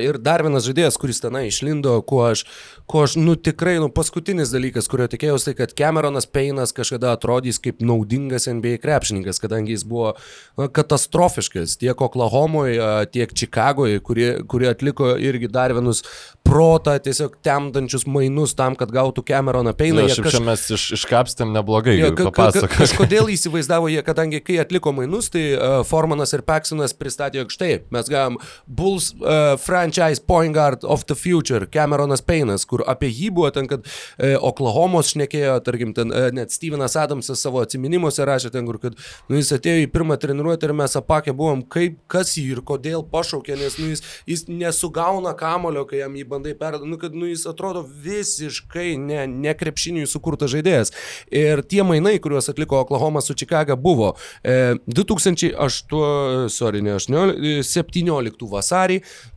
[0.02, 2.44] Ir dar vienas žaidėjas, kuris tenai išlindo, kuo aš,
[2.90, 7.58] kuo aš, nu tikrai, nu paskutinis dalykas, kurio tikėjausi, tai kad Cameronas Peinas kažkada atrodys
[7.62, 10.12] kaip naudingas NBA krepšininkas, kadangi jis buvo
[10.60, 12.78] na, katastrofiškas tiek Oklahomoje,
[13.12, 16.02] tiek Čikagoje, kurie, kurie atliko irgi dar vienus
[16.46, 20.02] protą, tiesiog temdančius mainus tam, kad gautų Cameroną Peiną.
[20.02, 22.70] Na, Jie šiaip kaž- čia mes iš, iškapstėm neblogai, ja, ka- ka- ka-.
[22.82, 27.72] Kažkodėl įsivaizdavo jie, kadangi kai atliko mainus, tai uh, Formanas ir Peksonas pristatė, jog štai
[27.94, 33.30] mes gavom Bulls uh, franchise point guard of the future, Cameronas Paynas, kur apie jį
[33.32, 38.50] buvo ten, kad uh, Oklahomos šnekėjo, tarkim, ten uh, net Stevenas Adamsas savo atminimuose rašė
[38.52, 38.98] ten, kur kad
[39.30, 43.06] nu, jis atėjo į pirmą treniruotę ir mes apakę buvom, kaip, kas jį ir kodėl
[43.14, 47.30] pašaukė, nes nu, jis, jis nesugauna kamulio, kai jam jį bandai perduoti, nu, kad nu,
[47.32, 50.92] jis atrodo visiškai ne, ne krepšiniui sukurtas žaidėjas.
[51.32, 54.12] Ir tie mainai, kuriuos atliko Oklahoma su Čikaga, buvo
[54.44, 59.31] e, 2008, sorry, ne 18, 17 vasarį E,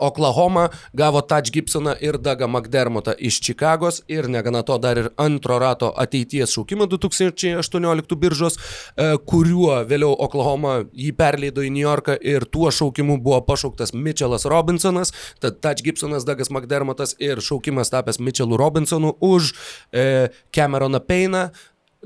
[0.00, 5.58] Oklahoma gavo Touch Gibsoną ir Dagą McDermottą iš Čikagos ir negana to dar ir antro
[5.58, 8.56] rato ateities šaukimą 2018 biržos,
[8.96, 14.46] e, kuriuo vėliau Oklahoma jį perleido į New Yorką ir tuo šaukimu buvo pašauktas Mitchellas
[14.46, 19.52] Robinsonas, tad Touch Gibsonas, Dagas McDermottas ir šaukimas tapęs Mitchellu Robinsonu už
[19.92, 21.48] e, Cameroną Payną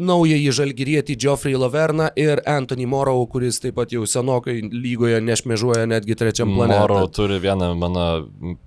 [0.01, 6.16] naująjį žalgirietį Geoffrey Laverną ir Anthony Morrow, kuris taip pat jau senokai lygoje nešmežuoja netgi
[6.18, 6.74] trečiam plane.
[6.74, 8.07] Morrow turi vieną mano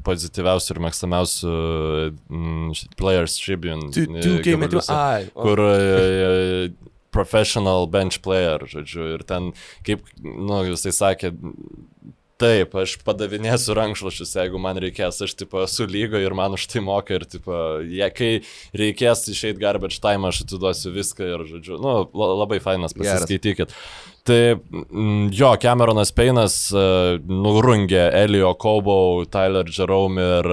[0.08, 1.54] pozityviausių ir mėgstamiausių
[2.14, 3.92] mm, Players Tribune.
[3.96, 5.30] Tu, e, gabaliuose, ai.
[5.34, 6.72] Kur e,
[7.14, 9.52] professional bench player, žodžiu, ir ten,
[9.86, 11.34] kaip, nu, jisai sakė,
[12.42, 16.82] Taip, aš padavinėsiu rankšluošius, jeigu man reikės, aš tipo esu lygo ir man už tai
[16.84, 17.54] moka ir tipo,
[17.86, 18.32] jie, kai
[18.74, 23.22] reikės išeiti garbage time, aš atiduosiu viską ir, žodžiu, nu, la- labai fainas, Geras.
[23.22, 23.76] pasiskaitykit.
[24.26, 28.98] Tai mm, jo, Cameronas Peinas uh, nurungė Elio Kobo,
[29.30, 30.52] Tyler Jerome ir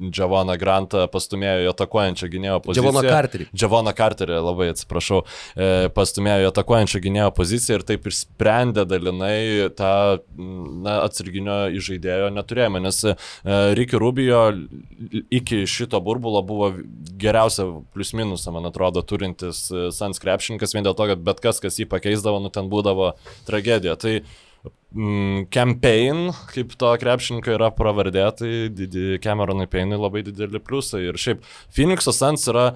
[0.00, 2.86] Džavoną Grantą, pastumėjo į atakuojančią gynėjo poziciją.
[2.88, 3.46] Javoną Carterį.
[3.52, 5.20] Džavoną Carterį, labai atsiprašau,
[5.54, 9.92] e, pastumėjo į atakuojančią gynėjo poziciją ir taip išsprendė dalinai tą
[10.36, 13.16] na, atsarginio įžaidėjo neturėjimą, nes e,
[13.76, 14.42] Ricky Rubio
[15.28, 16.72] iki šito burbulo buvo
[17.20, 21.60] geriausia plius minusą, man atrodo, turintis e, Sans krepšininkas, vien dėl to, kad bet kas,
[21.60, 23.12] kas jį pakeisdavo, nu ten būdavo
[23.48, 23.98] tragedija.
[24.00, 24.20] Tai
[25.54, 31.04] campaign, kaip to krepšininko yra pravardė, tai didi, Cameronui Payne'ui labai dideli pliusai.
[31.06, 31.44] Ir šiaip
[31.76, 32.72] Phoenix'o Sans yra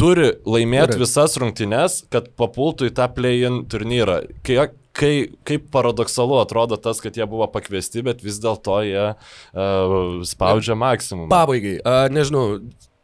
[0.00, 4.20] turi laimėti visas rungtynes, kad papultų į tą play-in turnyrą.
[4.46, 4.58] Kai,
[4.96, 5.12] kai,
[5.46, 9.96] kaip paradoksalu atrodo tas, kad jie buvo pakviesti, bet vis dėlto jie uh,
[10.26, 11.30] spaudžia maksimumą.
[11.30, 12.58] Pabaigai, a, nežinau,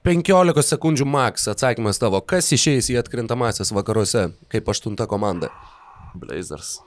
[0.07, 5.51] 15 sekundžių max atsakymas tavo, kas išeis į atkrintamasis vakaruose kaip aštunta komanda?
[6.16, 6.78] Blazers.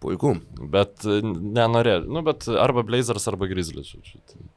[0.00, 0.34] Puiku.
[0.72, 1.98] Bet e, nenorė.
[2.08, 3.94] Nu, bet arba Blazers, arba Grizzlies.
[4.30, 4.48] Tai-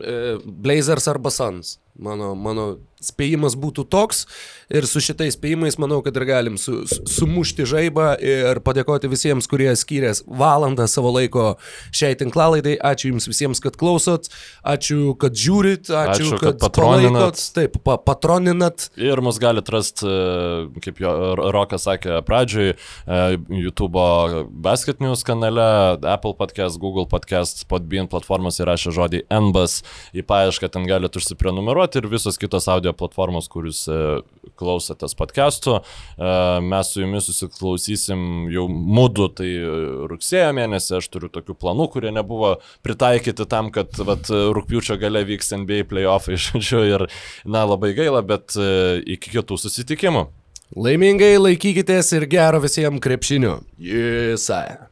[0.00, 0.12] E,
[0.46, 1.74] Blazers arba Suns.
[2.00, 4.26] Mano, mano spėjimas būtų toks
[4.72, 9.48] ir su šitais spėjimais manau, kad ir galim su, su, sumušti žaibą ir padėkoti visiems,
[9.50, 11.56] kurie skyrės valandą savo laiko
[11.94, 12.78] šiai tinklalaidai.
[12.92, 14.30] Ačiū Jums visiems, kad klausot,
[14.64, 17.12] ačiū, kad žiūrit, ačiū, Ačiū, kad, kad patroninat.
[17.12, 18.88] palaikot, taip, pa, patroninat.
[19.00, 20.08] Ir mus galite rasti,
[20.84, 21.12] kaip jo
[21.52, 23.20] Rokas sakė pradžioj, e,
[23.62, 24.06] YouTube
[24.64, 29.80] Basket News kanale, Apple podcast, Google podcast, Podbean platformos įrašė žodį NBAS
[30.16, 33.98] į paiešką, ten galite užsiprenumeruoti ir visos kitos audio platformos, kur jūs e,
[34.58, 35.78] klausotės podcastų.
[35.78, 36.34] E,
[36.66, 39.72] Mes su jumis susiklausysim jau mūdu, tai e,
[40.10, 42.54] rugsėjo mėnesį aš turiu tokių planų, kurie nebuvo
[42.86, 47.08] pritaikyti tam, kad vat, rūpiučio gale vyks NBA playoffai, žodžiu, ir
[47.44, 50.28] na labai gaila, bet iki kitų susitikimų.
[50.72, 53.58] Laimingai laikykitės ir gero visiems krepšinio.
[53.76, 54.91] Jisai.